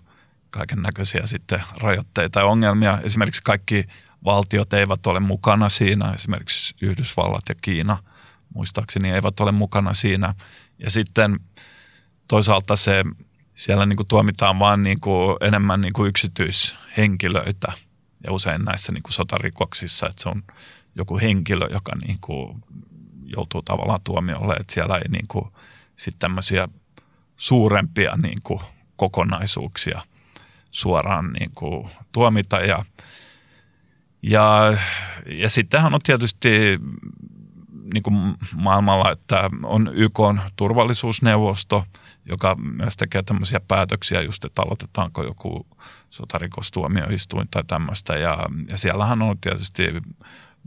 kaiken 0.50 0.82
näköisiä 0.82 1.20
sitten 1.24 1.62
rajoitteita 1.76 2.40
ja 2.40 2.46
ongelmia. 2.46 2.98
Esimerkiksi 3.02 3.42
kaikki 3.42 3.84
valtiot 4.24 4.72
eivät 4.72 5.06
ole 5.06 5.20
mukana 5.20 5.68
siinä, 5.68 6.12
esimerkiksi 6.12 6.74
Yhdysvallat 6.80 7.42
ja 7.48 7.54
Kiina 7.62 7.98
muistaakseni 8.54 9.10
eivät 9.10 9.40
ole 9.40 9.52
mukana 9.52 9.92
siinä. 9.92 10.34
Ja 10.78 10.90
sitten 10.90 11.40
toisaalta 12.28 12.76
se, 12.76 13.04
siellä 13.60 13.86
niin 13.86 13.96
kuin 13.96 14.06
tuomitaan 14.06 14.58
vain 14.58 14.82
niin 14.82 15.00
kuin 15.00 15.36
enemmän 15.40 15.80
niin 15.80 15.92
kuin 15.92 16.08
yksityishenkilöitä 16.08 17.72
ja 18.26 18.32
usein 18.32 18.64
näissä 18.64 18.92
niin 18.92 19.02
kuin 19.02 19.12
sotarikoksissa, 19.12 20.06
että 20.06 20.22
se 20.22 20.28
on 20.28 20.42
joku 20.94 21.18
henkilö, 21.18 21.68
joka 21.70 21.92
niin 22.06 22.18
kuin 22.20 22.62
joutuu 23.24 23.62
tavallaan 23.62 24.00
tuomiolle, 24.04 24.54
että 24.54 24.74
siellä 24.74 24.96
ei 24.96 25.08
niin 25.08 25.28
kuin 25.28 25.44
sitten 25.96 26.18
tämmöisiä 26.18 26.68
suurempia 27.36 28.16
niin 28.16 28.42
kuin 28.42 28.60
kokonaisuuksia 28.96 30.02
suoraan 30.70 31.32
niin 31.32 31.50
kuin 31.54 31.90
tuomita. 32.12 32.56
Ja 32.56 32.84
ja, 34.22 34.76
ja 35.26 35.50
sittenhän 35.50 35.94
on 35.94 36.00
tietysti 36.02 36.50
niin 37.94 38.02
kuin 38.02 38.34
maailmalla, 38.56 39.12
että 39.12 39.50
on 39.62 39.90
YK 39.94 40.20
on 40.20 40.40
turvallisuusneuvosto, 40.56 41.84
joka 42.30 42.54
myös 42.54 42.96
tekee 42.96 43.22
tämmöisiä 43.22 43.60
päätöksiä 43.68 44.22
just, 44.22 44.44
että 44.44 44.62
aloitetaanko 44.62 45.24
joku 45.24 45.66
sotarikostuomioistuin 46.10 47.48
tai 47.50 47.64
tämmöistä. 47.66 48.16
Ja, 48.16 48.38
ja 48.68 48.78
siellähän 48.78 49.22
on 49.22 49.38
tietysti 49.38 49.82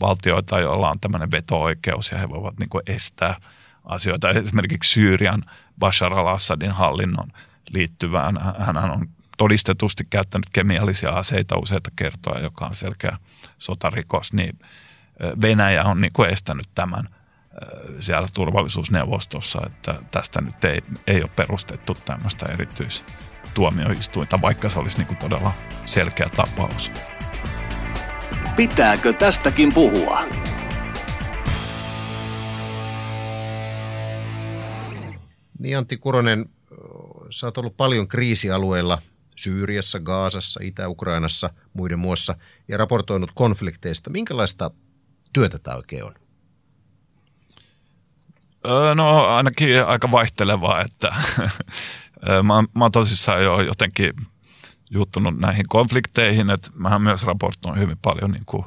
valtioita, 0.02 0.60
joilla 0.60 0.90
on 0.90 1.00
tämmöinen 1.00 1.32
veto-oikeus 1.32 2.12
ja 2.12 2.18
he 2.18 2.30
voivat 2.30 2.60
niin 2.60 2.70
kuin 2.70 2.84
estää 2.88 3.36
asioita. 3.84 4.30
Esimerkiksi 4.30 4.92
Syyrian 4.92 5.44
Bashar 5.80 6.14
al-Assadin 6.14 6.72
hallinnon 6.72 7.28
liittyvään. 7.70 8.38
Hän 8.60 8.78
on 8.78 9.08
todistetusti 9.38 10.08
käyttänyt 10.10 10.50
kemiallisia 10.54 11.10
aseita 11.10 11.58
useita 11.58 11.90
kertoja, 11.96 12.44
joka 12.44 12.66
on 12.66 12.76
selkeä 12.76 13.18
sotarikos, 13.58 14.34
niin 14.34 14.60
Venäjä 15.42 15.84
on 15.84 16.02
niin 16.02 16.14
kuin 16.14 16.30
estänyt 16.30 16.68
tämän 16.76 17.10
siellä 18.00 18.28
turvallisuusneuvostossa, 18.34 19.62
että 19.66 19.96
tästä 20.12 20.42
nyt 20.42 20.64
ei, 20.64 20.82
ei 21.08 21.22
ole 21.22 21.30
perustettu 21.36 21.98
tämmöistä 22.06 22.46
erityistuomioistuinta, 22.46 24.42
vaikka 24.42 24.70
se 24.70 24.80
olisi 24.80 24.98
niin 24.98 25.08
kuin 25.08 25.18
todella 25.18 25.52
selkeä 25.86 26.30
tapaus. 26.36 26.92
Pitääkö 28.56 29.14
tästäkin 29.14 29.74
puhua? 29.74 30.20
Niin 35.60 35.78
Antti 35.78 35.98
Kuronen, 35.98 36.46
sä 37.30 37.48
oot 37.48 37.58
ollut 37.58 37.78
paljon 37.78 38.08
kriisialueilla 38.08 39.02
Syyriassa, 39.36 40.00
Gaasassa, 40.00 40.60
Itä-Ukrainassa, 40.64 41.50
muiden 41.74 42.00
muassa, 42.00 42.36
ja 42.68 42.78
raportoinut 42.78 43.32
konflikteista. 43.36 44.10
Minkälaista 44.10 44.72
työtä 45.34 45.60
tämä 45.60 45.78
oikein 45.78 46.04
on? 46.04 46.23
No 48.96 49.26
ainakin 49.26 49.86
aika 49.86 50.12
vaihtelevaa, 50.12 50.82
että 50.82 51.16
mä, 52.44 52.64
mä 52.76 52.90
tosissaan 52.90 53.44
jo 53.44 53.62
jotenkin 53.62 54.14
juttunut 54.90 55.40
näihin 55.40 55.66
konflikteihin, 55.70 56.50
että 56.50 56.70
mä 56.74 57.00
myös 57.00 57.24
raportoin 57.24 57.80
hyvin 57.80 57.98
paljon 58.02 58.32
niin 58.32 58.46
kuin 58.46 58.66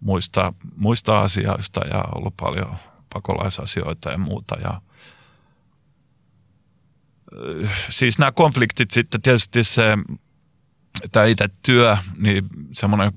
muista, 0.00 0.52
muista 0.76 1.18
asioista 1.18 1.80
ja 1.80 2.04
ollut 2.14 2.36
paljon 2.36 2.76
pakolaisasioita 3.12 4.10
ja 4.10 4.18
muuta. 4.18 4.56
Ja, 4.62 4.80
siis 7.88 8.18
nämä 8.18 8.32
konfliktit 8.32 8.90
sitten 8.90 9.22
tietysti 9.22 9.64
se, 9.64 9.98
tämä 11.12 11.26
itse 11.26 11.48
työ, 11.62 11.96
niin 12.16 12.48
semmoinen 12.72 13.12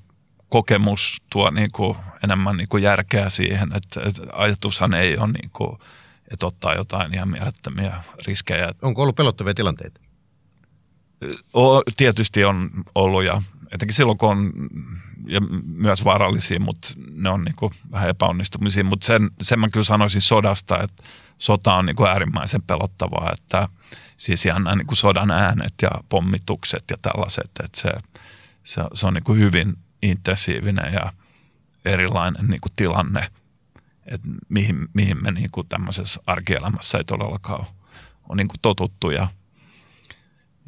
kokemus 0.49 1.21
tuo 1.29 1.49
niin 1.49 1.71
kuin 1.71 1.97
enemmän 2.23 2.57
niin 2.57 2.69
kuin 2.69 2.83
järkeä 2.83 3.29
siihen, 3.29 3.69
että, 3.75 4.01
että 4.05 4.21
ajatushan 4.33 4.93
ei 4.93 5.17
ole 5.17 5.31
niin 5.31 5.49
kuin, 5.53 5.79
että 6.31 6.45
ottaa 6.45 6.75
jotain 6.75 7.13
ihan 7.13 7.29
mielettömiä 7.29 8.03
riskejä. 8.27 8.73
Onko 8.81 9.01
ollut 9.01 9.15
pelottavia 9.15 9.53
tilanteita? 9.53 10.01
O, 11.53 11.81
tietysti 11.97 12.45
on 12.45 12.69
ollut 12.95 13.23
ja 13.23 13.41
etenkin 13.71 13.95
silloin 13.95 14.17
kun 14.17 14.29
on 14.29 14.51
ja 15.27 15.41
myös 15.65 16.05
vaarallisia, 16.05 16.59
mutta 16.59 16.87
ne 17.11 17.29
on 17.29 17.43
niin 17.43 17.55
kuin 17.55 17.73
vähän 17.91 18.09
epäonnistumisia. 18.09 18.83
Mutta 18.83 19.05
sen, 19.05 19.29
sen 19.41 19.59
mä 19.59 19.69
kyllä 19.69 19.83
sanoisin 19.83 20.21
sodasta, 20.21 20.83
että 20.83 21.03
sota 21.37 21.73
on 21.73 21.85
niin 21.85 21.95
kuin 21.95 22.09
äärimmäisen 22.09 22.61
pelottavaa, 22.61 23.31
että 23.33 23.69
siis 24.17 24.45
ihan 24.45 24.63
nämä 24.63 24.75
niin 24.75 24.87
kuin 24.87 24.97
sodan 24.97 25.31
äänet 25.31 25.73
ja 25.81 25.89
pommitukset 26.09 26.83
ja 26.91 26.97
tällaiset, 27.01 27.51
että 27.63 27.81
se, 27.81 27.89
se, 28.63 28.81
se 28.93 29.07
on 29.07 29.13
niin 29.13 29.23
kuin 29.23 29.39
hyvin 29.39 29.77
intensiivinen 30.01 30.93
ja 30.93 31.13
erilainen 31.85 32.47
niin 32.47 32.61
kuin 32.61 32.73
tilanne, 32.75 33.31
että 34.05 34.27
mihin, 34.49 34.87
mihin 34.93 35.23
me 35.23 35.31
niin 35.31 35.51
kuin 35.51 35.67
tämmöisessä 35.67 36.21
arkielämässä 36.27 36.97
ei 36.97 37.03
todellakaan 37.03 37.65
ole, 38.29 38.35
niin 38.35 38.47
kuin 38.47 38.59
totuttu 38.61 39.09
ja, 39.09 39.27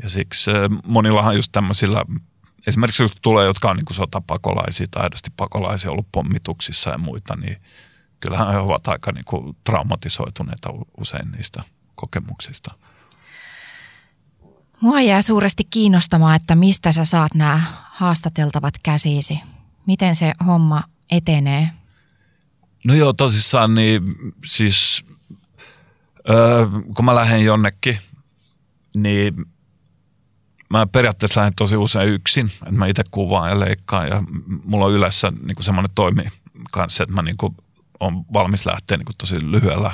ja 0.04 0.10
siksi 0.10 0.52
monillahan 0.86 1.36
just 1.36 1.52
tämmöisillä 1.52 2.06
esimerkiksi 2.67 3.04
jos 3.04 3.12
tulee, 3.21 3.45
jotka 3.45 3.69
on 3.69 3.76
niin 3.76 3.86
kuin 3.86 3.95
sotapakolaisia 3.95 4.88
tai 4.91 5.04
aidosti 5.04 5.30
pakolaisia 5.38 5.91
ollut 5.91 6.08
pommituksissa 6.12 6.89
ja 6.89 6.97
muita, 6.97 7.36
niin 7.36 7.62
kyllähän 8.19 8.52
he 8.52 8.58
ovat 8.58 8.88
aika 8.88 9.12
niin 9.12 9.26
kuin 9.26 9.58
traumatisoituneita 9.63 10.69
usein 10.97 11.32
niistä 11.32 11.63
kokemuksista. 11.95 12.73
Mua 14.82 15.02
jää 15.02 15.21
suuresti 15.21 15.63
kiinnostamaan, 15.69 16.36
että 16.36 16.56
mistä 16.56 16.91
sä 16.91 17.06
saat 17.06 17.34
nämä 17.36 17.62
haastateltavat 17.84 18.73
käsiisi. 18.84 19.39
Miten 19.86 20.15
se 20.15 20.34
homma 20.45 20.84
etenee? 21.12 21.69
No 22.88 22.93
joo, 22.93 23.13
tosissaan 23.13 23.73
niin 23.73 24.15
siis 24.45 25.06
öö, 26.30 26.67
kun 26.95 27.06
mä 27.06 27.15
lähden 27.15 27.45
jonnekin, 27.45 27.97
niin 28.95 29.45
mä 30.69 30.88
periaatteessa 30.88 31.39
lähden 31.39 31.56
tosi 31.56 31.78
usein 31.78 32.10
yksin, 32.10 32.45
että 32.45 32.71
mä 32.71 32.88
itse 32.88 33.04
kuvaan 33.12 33.50
ja 33.50 33.60
leikkaan 33.60 34.08
ja 34.08 34.23
mulla 34.63 34.86
on 34.86 34.91
yleensä 34.91 35.32
niin 35.32 35.63
semmoinen 35.63 35.91
toimi 35.95 36.23
kanssa, 36.71 37.04
että 37.04 37.15
mä 37.15 37.21
niin 37.21 37.38
kuin 37.38 37.56
on 38.00 38.26
valmis 38.34 38.65
lähteä 38.65 38.97
niin 38.97 39.06
kuin 39.06 39.17
tosi 39.17 39.52
lyhyellä 39.52 39.91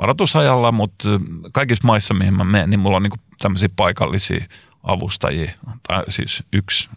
varoitusajalla, 0.00 0.72
mutta 0.72 1.08
kaikissa 1.52 1.86
maissa, 1.86 2.14
mihin 2.14 2.34
mä 2.34 2.44
menen, 2.44 2.70
niin 2.70 2.80
mulla 2.80 2.96
on 2.96 3.02
niin 3.02 3.10
kuin 3.10 3.20
tämmöisiä 3.42 3.68
paikallisia 3.76 4.44
avustajia, 4.82 5.52
tai 5.88 6.04
siis 6.08 6.42
yksi 6.52 6.90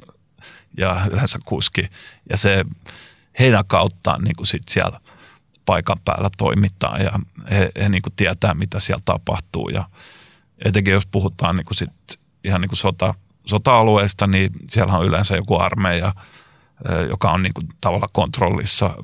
ja 0.77 1.05
yleensä 1.11 1.39
kuski. 1.45 1.89
Ja 2.29 2.37
se 2.37 2.65
heidän 3.39 3.65
kauttaan 3.67 4.23
niin 4.23 4.35
kuin 4.35 4.47
sit 4.47 4.63
siellä 4.69 4.99
paikan 5.65 5.97
päällä 6.05 6.29
toimittaa 6.37 6.97
ja 6.97 7.19
he, 7.51 7.71
he 7.81 7.89
niin 7.89 8.01
kuin 8.01 8.13
tietää, 8.15 8.53
mitä 8.53 8.79
siellä 8.79 9.01
tapahtuu. 9.05 9.69
Ja 9.69 9.89
etenkin 10.65 10.93
jos 10.93 11.07
puhutaan 11.07 11.55
niin 11.55 11.65
kuin 11.65 11.77
sit 11.77 12.19
ihan 12.43 12.61
niin 12.61 12.69
kuin 12.69 12.77
sota, 12.77 13.15
sota-alueesta, 13.45 14.27
niin 14.27 14.51
siellä 14.69 14.93
on 14.93 15.05
yleensä 15.05 15.35
joku 15.35 15.59
armeija, 15.59 16.13
joka 17.09 17.31
on 17.31 17.43
niin 17.43 17.53
kuin 17.53 17.67
tavallaan 17.81 18.09
kontrollissa 18.13 18.95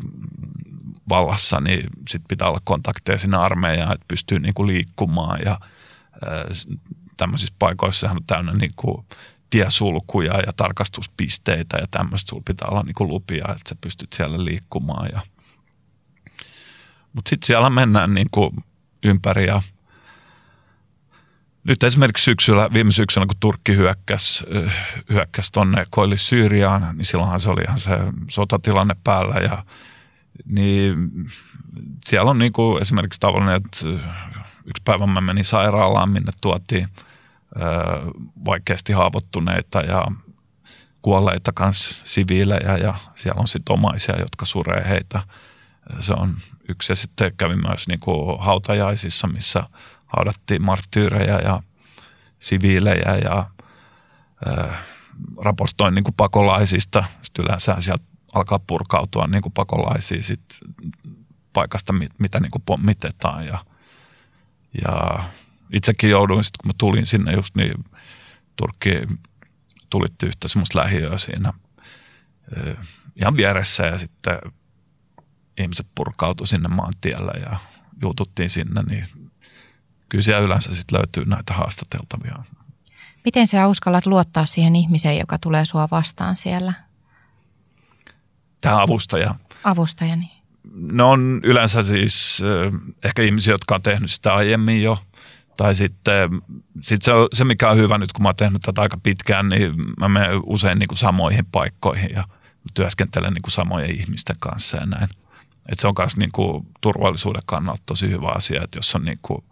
vallassa, 1.09 1.59
niin 1.59 1.83
sitten 2.07 2.27
pitää 2.27 2.47
olla 2.47 2.61
kontakteja 2.63 3.17
sinne 3.17 3.37
armeijaan, 3.37 3.93
että 3.93 4.05
pystyy 4.07 4.39
niin 4.39 4.53
kuin 4.53 4.67
liikkumaan 4.67 5.39
ja 5.45 5.59
tämmöisissä 7.17 7.55
paikoissa 7.59 8.11
on 8.11 8.23
täynnä 8.27 8.53
niin 8.53 8.73
kuin 8.75 9.05
tiesulkuja 9.49 10.39
ja 10.39 10.53
tarkastuspisteitä 10.53 11.77
ja 11.77 11.87
tämmöistä. 11.91 12.29
Sulla 12.29 12.43
pitää 12.45 12.67
olla 12.67 12.83
niin 12.83 12.93
kuin 12.93 13.09
lupia, 13.09 13.45
että 13.49 13.69
sä 13.69 13.75
pystyt 13.81 14.13
siellä 14.13 14.45
liikkumaan. 14.45 15.09
Ja... 15.13 15.21
Mutta 17.13 17.29
sitten 17.29 17.47
siellä 17.47 17.69
mennään 17.69 18.13
niin 18.13 18.27
kuin 18.31 18.51
ympäri 19.03 19.47
ja 19.47 19.61
nyt 21.63 21.83
esimerkiksi 21.83 22.23
syksyllä, 22.23 22.69
viime 22.73 22.91
syksynä, 22.91 23.25
kun 23.25 23.35
Turkki 23.39 23.75
hyökkäsi, 23.75 24.45
hyökkäsi 25.09 25.51
tuonne 25.51 25.85
Koilli 25.89 26.17
Syyriaan, 26.17 26.97
niin 26.97 27.05
silloinhan 27.05 27.39
se 27.39 27.49
oli 27.49 27.61
ihan 27.61 27.79
se 27.79 27.91
sotatilanne 28.29 28.95
päällä 29.03 29.35
ja 29.35 29.63
niin 30.45 31.11
siellä 32.05 32.31
on 32.31 32.37
niin 32.37 32.53
kuin 32.53 32.81
esimerkiksi 32.81 33.19
tavallinen, 33.19 33.55
että 33.55 33.77
yksi 34.65 34.83
päivä 34.85 35.07
mä 35.07 35.21
menin 35.21 35.43
sairaalaan, 35.43 36.09
minne 36.09 36.31
tuotiin 36.41 36.87
vaikeasti 38.45 38.93
haavoittuneita 38.93 39.81
ja 39.81 40.07
kuolleita 41.01 41.51
kanssa 41.51 42.01
siviilejä 42.05 42.77
ja 42.77 42.95
siellä 43.15 43.39
on 43.39 43.47
sitten 43.47 43.73
omaisia, 43.73 44.19
jotka 44.19 44.45
suree 44.45 44.89
heitä. 44.89 45.21
Se 45.99 46.13
on 46.13 46.35
yksi 46.69 46.91
ja 46.91 46.95
sitten 46.95 47.31
kävi 47.37 47.55
myös 47.55 47.87
niin 47.87 47.99
kuin 47.99 48.39
hautajaisissa, 48.39 49.27
missä 49.27 49.63
haudattiin 50.05 50.61
marttyyrejä 50.61 51.39
ja 51.39 51.63
siviilejä 52.39 53.17
ja 53.23 53.49
ää, 54.45 54.83
raportoin 55.37 55.95
niin 55.95 56.03
kuin 56.03 56.15
pakolaisista. 56.15 57.03
Sitten 57.21 57.45
yleensä 57.45 57.75
sieltä 57.79 58.03
alkaa 58.33 58.59
purkautua 58.59 59.27
niin 59.27 59.41
kuin 59.41 59.53
pakolaisia 59.53 60.23
sit 60.23 60.59
paikasta, 61.53 61.93
mitä 62.19 62.39
niin 62.39 62.51
kuin 62.51 62.63
pommitetaan 62.65 63.45
ja, 63.45 63.65
ja 64.83 65.23
itsekin 65.73 66.09
jouduin 66.09 66.43
sitten, 66.43 66.57
kun 66.61 66.69
mä 66.69 66.73
tulin 66.77 67.05
sinne 67.05 67.33
just 67.33 67.55
niin 67.55 67.85
Turkki 68.55 68.89
tulitti 69.89 70.25
yhtä 70.25 70.47
semmoista 70.47 70.79
lähiöä 70.79 71.17
siinä 71.17 71.53
ihan 73.15 73.37
vieressä 73.37 73.85
ja 73.85 73.97
sitten 73.97 74.39
ihmiset 75.59 75.87
purkautu 75.95 76.45
sinne 76.45 76.69
maantielle 76.69 77.31
ja 77.31 77.59
juututtiin 78.01 78.49
sinne, 78.49 78.83
niin 78.83 79.05
kyllä 80.09 80.21
siellä 80.21 80.45
yleensä 80.45 80.75
sitten 80.75 80.97
löytyy 80.99 81.25
näitä 81.25 81.53
haastateltavia. 81.53 82.43
Miten 83.25 83.47
sä 83.47 83.67
uskallat 83.67 84.05
luottaa 84.05 84.45
siihen 84.45 84.75
ihmiseen, 84.75 85.17
joka 85.17 85.37
tulee 85.37 85.65
sua 85.65 85.87
vastaan 85.91 86.37
siellä? 86.37 86.73
Tämä 88.61 88.81
avustaja. 88.81 89.35
Avustaja, 89.63 90.15
niin. 90.15 90.31
Ne 90.73 91.03
on 91.03 91.41
yleensä 91.43 91.83
siis 91.83 92.41
ehkä 93.03 93.21
ihmisiä, 93.21 93.53
jotka 93.53 93.75
on 93.75 93.81
tehnyt 93.81 94.11
sitä 94.11 94.33
aiemmin 94.33 94.83
jo. 94.83 94.97
Tai 95.57 95.75
sitten 95.75 96.29
sit 96.81 97.01
se, 97.01 97.11
se, 97.33 97.45
mikä 97.45 97.69
on 97.69 97.77
hyvä 97.77 97.97
nyt, 97.97 98.13
kun 98.13 98.23
mä 98.23 98.29
oon 98.29 98.35
tehnyt 98.35 98.61
tätä 98.61 98.81
aika 98.81 98.97
pitkään, 99.03 99.49
niin 99.49 99.73
mä 99.99 100.09
menen 100.09 100.41
usein 100.45 100.79
niin 100.79 100.87
kuin 100.87 100.97
samoihin 100.97 101.45
paikkoihin 101.51 102.09
ja 102.13 102.27
työskentelen 102.73 103.33
niin 103.33 103.41
kuin 103.41 103.51
samojen 103.51 103.99
ihmisten 103.99 104.35
kanssa 104.39 104.77
ja 104.77 104.85
näin. 104.85 105.09
Et 105.71 105.79
se 105.79 105.87
on 105.87 105.93
myös 105.97 106.17
niin 106.17 106.31
kuin 106.31 106.67
turvallisuuden 106.81 107.41
kannalta 107.45 107.83
tosi 107.85 108.09
hyvä 108.09 108.27
asia, 108.35 108.63
että 108.63 108.77
jos 108.77 108.95
on 108.95 109.05
niin 109.05 109.19
kuin 109.21 109.43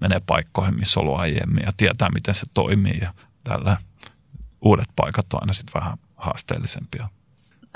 menee 0.00 0.20
paikkoihin, 0.26 0.78
missä 0.78 1.00
on 1.00 1.06
ollut 1.06 1.20
aiemmin 1.20 1.64
ja 1.66 1.72
tietää, 1.76 2.08
miten 2.14 2.34
se 2.34 2.46
toimii 2.54 2.98
ja 3.00 3.14
tällä 3.44 3.76
uudet 4.60 4.88
paikat 4.96 5.32
on 5.32 5.42
aina 5.42 5.52
sitten 5.52 5.80
vähän 5.80 5.98
haasteellisempia. 6.16 7.08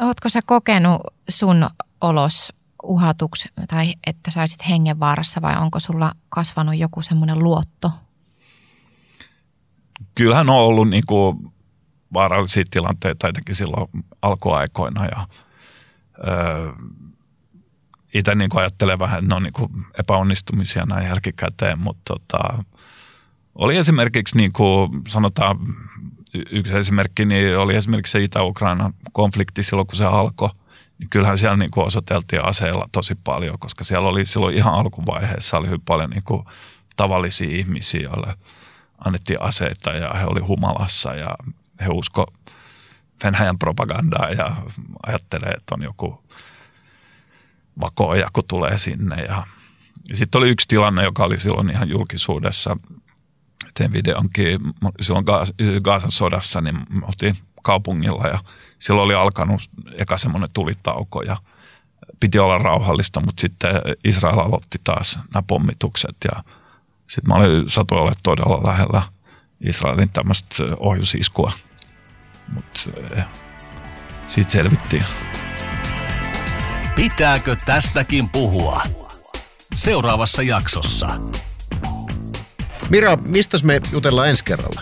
Oletko 0.00 0.28
sä 0.28 0.40
kokenut 0.46 1.00
sun 1.28 1.70
olos 2.00 2.52
uhatuksi 2.82 3.48
tai 3.68 3.94
että 4.06 4.30
sä 4.30 4.40
olisit 4.40 4.68
hengenvaarassa 4.68 5.42
vai 5.42 5.56
onko 5.56 5.80
sulla 5.80 6.12
kasvanut 6.28 6.76
joku 6.76 7.02
semmoinen 7.02 7.38
luotto? 7.38 7.90
Kyllähän 10.14 10.50
on 10.50 10.56
ollut 10.56 10.88
niin 10.88 11.06
kuin 11.06 11.52
vaarallisia 12.12 12.64
tilanteita 12.70 13.28
etenkin 13.28 13.54
silloin 13.54 13.88
alkuaikoina 14.22 15.06
ja 15.06 15.28
öö, 16.28 16.72
itse 18.14 18.34
niin 18.34 18.50
ajattelen 18.54 18.98
vähän, 18.98 19.18
että 19.18 19.28
ne 19.28 19.34
on 19.34 19.42
niin 19.42 19.52
kuin 19.52 19.70
epäonnistumisia 19.98 20.84
näin 20.86 21.06
jälkikäteen, 21.06 21.78
mutta 21.78 22.02
tota, 22.18 22.64
oli 23.54 23.76
esimerkiksi 23.76 24.36
niin 24.36 24.52
kuin 24.52 24.90
sanotaan, 25.08 25.58
yksi 26.50 26.76
esimerkki 26.76 27.24
niin 27.24 27.58
oli 27.58 27.76
esimerkiksi 27.76 28.10
se 28.10 28.22
Itä-Ukrainan 28.22 28.94
konflikti 29.12 29.62
silloin, 29.62 29.86
kun 29.86 29.96
se 29.96 30.04
alkoi. 30.04 30.50
Niin 30.98 31.10
kyllähän 31.10 31.38
siellä 31.38 31.56
niin 31.56 31.70
kuin 31.70 31.86
osoiteltiin 31.86 32.44
aseilla 32.44 32.88
tosi 32.92 33.14
paljon, 33.24 33.58
koska 33.58 33.84
siellä 33.84 34.08
oli 34.08 34.26
silloin 34.26 34.56
ihan 34.56 34.74
alkuvaiheessa 34.74 35.58
oli 35.58 35.66
hyvin 35.66 35.80
paljon 35.80 36.10
niin 36.10 36.22
kuin 36.22 36.44
tavallisia 36.96 37.56
ihmisiä, 37.56 38.00
joille 38.00 38.34
annettiin 39.04 39.42
aseita 39.42 39.90
ja 39.90 40.14
he 40.14 40.24
oli 40.24 40.40
humalassa 40.40 41.14
ja 41.14 41.36
he 41.80 41.88
usko 41.88 42.26
Venäjän 43.24 43.58
propagandaa 43.58 44.30
ja 44.30 44.56
ajattelee, 45.06 45.50
että 45.50 45.74
on 45.74 45.82
joku 45.82 46.22
vakoja, 47.80 48.30
kun 48.32 48.44
tulee 48.48 48.78
sinne. 48.78 49.22
Ja, 49.22 49.46
ja 50.08 50.16
sitten 50.16 50.38
oli 50.38 50.50
yksi 50.50 50.68
tilanne, 50.68 51.04
joka 51.04 51.24
oli 51.24 51.38
silloin 51.38 51.70
ihan 51.70 51.88
julkisuudessa. 51.88 52.76
Tein 53.74 53.92
videonkin 53.92 54.60
silloin 55.00 55.24
Gaasan 55.82 56.10
sodassa, 56.10 56.60
niin 56.60 56.76
me 56.76 57.06
oltiin 57.06 57.36
kaupungilla 57.62 58.26
ja 58.26 58.38
silloin 58.78 59.04
oli 59.04 59.14
alkanut 59.14 59.60
eka 59.96 60.18
semmoinen 60.18 60.50
tulitauko 60.52 61.22
ja 61.22 61.36
piti 62.20 62.38
olla 62.38 62.58
rauhallista, 62.58 63.20
mutta 63.20 63.40
sitten 63.40 63.70
Israel 64.04 64.38
aloitti 64.38 64.78
taas 64.84 65.18
nämä 65.34 65.42
pommitukset 65.46 66.16
ja 66.24 66.44
sitten 67.06 67.28
mä 67.28 67.34
olin 67.34 67.70
satu 67.70 67.94
olla 67.94 68.12
todella 68.22 68.70
lähellä 68.70 69.02
Israelin 69.60 70.10
tämmöistä 70.10 70.64
ohjusiskua, 70.76 71.52
mutta 72.54 72.80
eh, 73.16 73.24
siitä 74.28 74.50
selvittiin. 74.50 75.04
Pitääkö 76.96 77.56
tästäkin 77.66 78.30
puhua? 78.32 78.82
Seuraavassa 79.74 80.42
jaksossa. 80.42 81.08
Mira, 82.88 83.16
mistä 83.16 83.58
me 83.62 83.80
jutellaan 83.92 84.28
ensi 84.28 84.44
kerralla? 84.44 84.80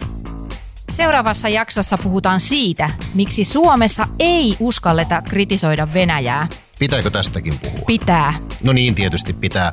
Seuraavassa 0.90 1.48
jaksossa 1.48 1.98
puhutaan 1.98 2.40
siitä, 2.40 2.90
miksi 3.14 3.44
Suomessa 3.44 4.08
ei 4.18 4.56
uskalleta 4.60 5.22
kritisoida 5.22 5.92
Venäjää. 5.92 6.48
Pitääkö 6.78 7.10
tästäkin 7.10 7.58
puhua? 7.58 7.84
Pitää. 7.86 8.34
No 8.62 8.72
niin, 8.72 8.94
tietysti 8.94 9.32
pitää. 9.32 9.72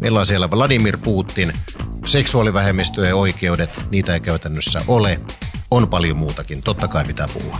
Meillä 0.00 0.20
on 0.20 0.26
siellä 0.26 0.50
Vladimir 0.50 0.98
Putin, 0.98 1.52
seksuaalivähemmistöjen 2.06 3.14
oikeudet, 3.14 3.80
niitä 3.90 4.14
ei 4.14 4.20
käytännössä 4.20 4.82
ole. 4.88 5.20
On 5.70 5.88
paljon 5.88 6.16
muutakin, 6.16 6.62
totta 6.62 6.88
kai 6.88 7.04
pitää 7.04 7.28
puhua. 7.32 7.58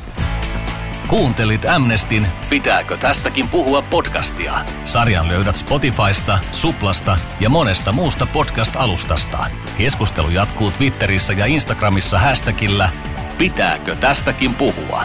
Kuuntelit 1.08 1.64
Amnestin 1.64 2.26
Pitääkö 2.50 2.96
tästäkin 2.96 3.48
puhua 3.48 3.82
podcastia? 3.82 4.52
Sarjan 4.84 5.28
löydät 5.28 5.56
Spotifysta, 5.56 6.38
Suplasta 6.52 7.16
ja 7.40 7.48
monesta 7.48 7.92
muusta 7.92 8.26
podcast-alustasta. 8.32 9.46
Keskustelu 9.78 10.30
jatkuu 10.30 10.70
Twitterissä 10.70 11.32
ja 11.32 11.46
Instagramissa 11.46 12.18
hashtagillä 12.18 12.88
Pitääkö 13.38 13.96
tästäkin 13.96 14.54
puhua? 14.54 15.04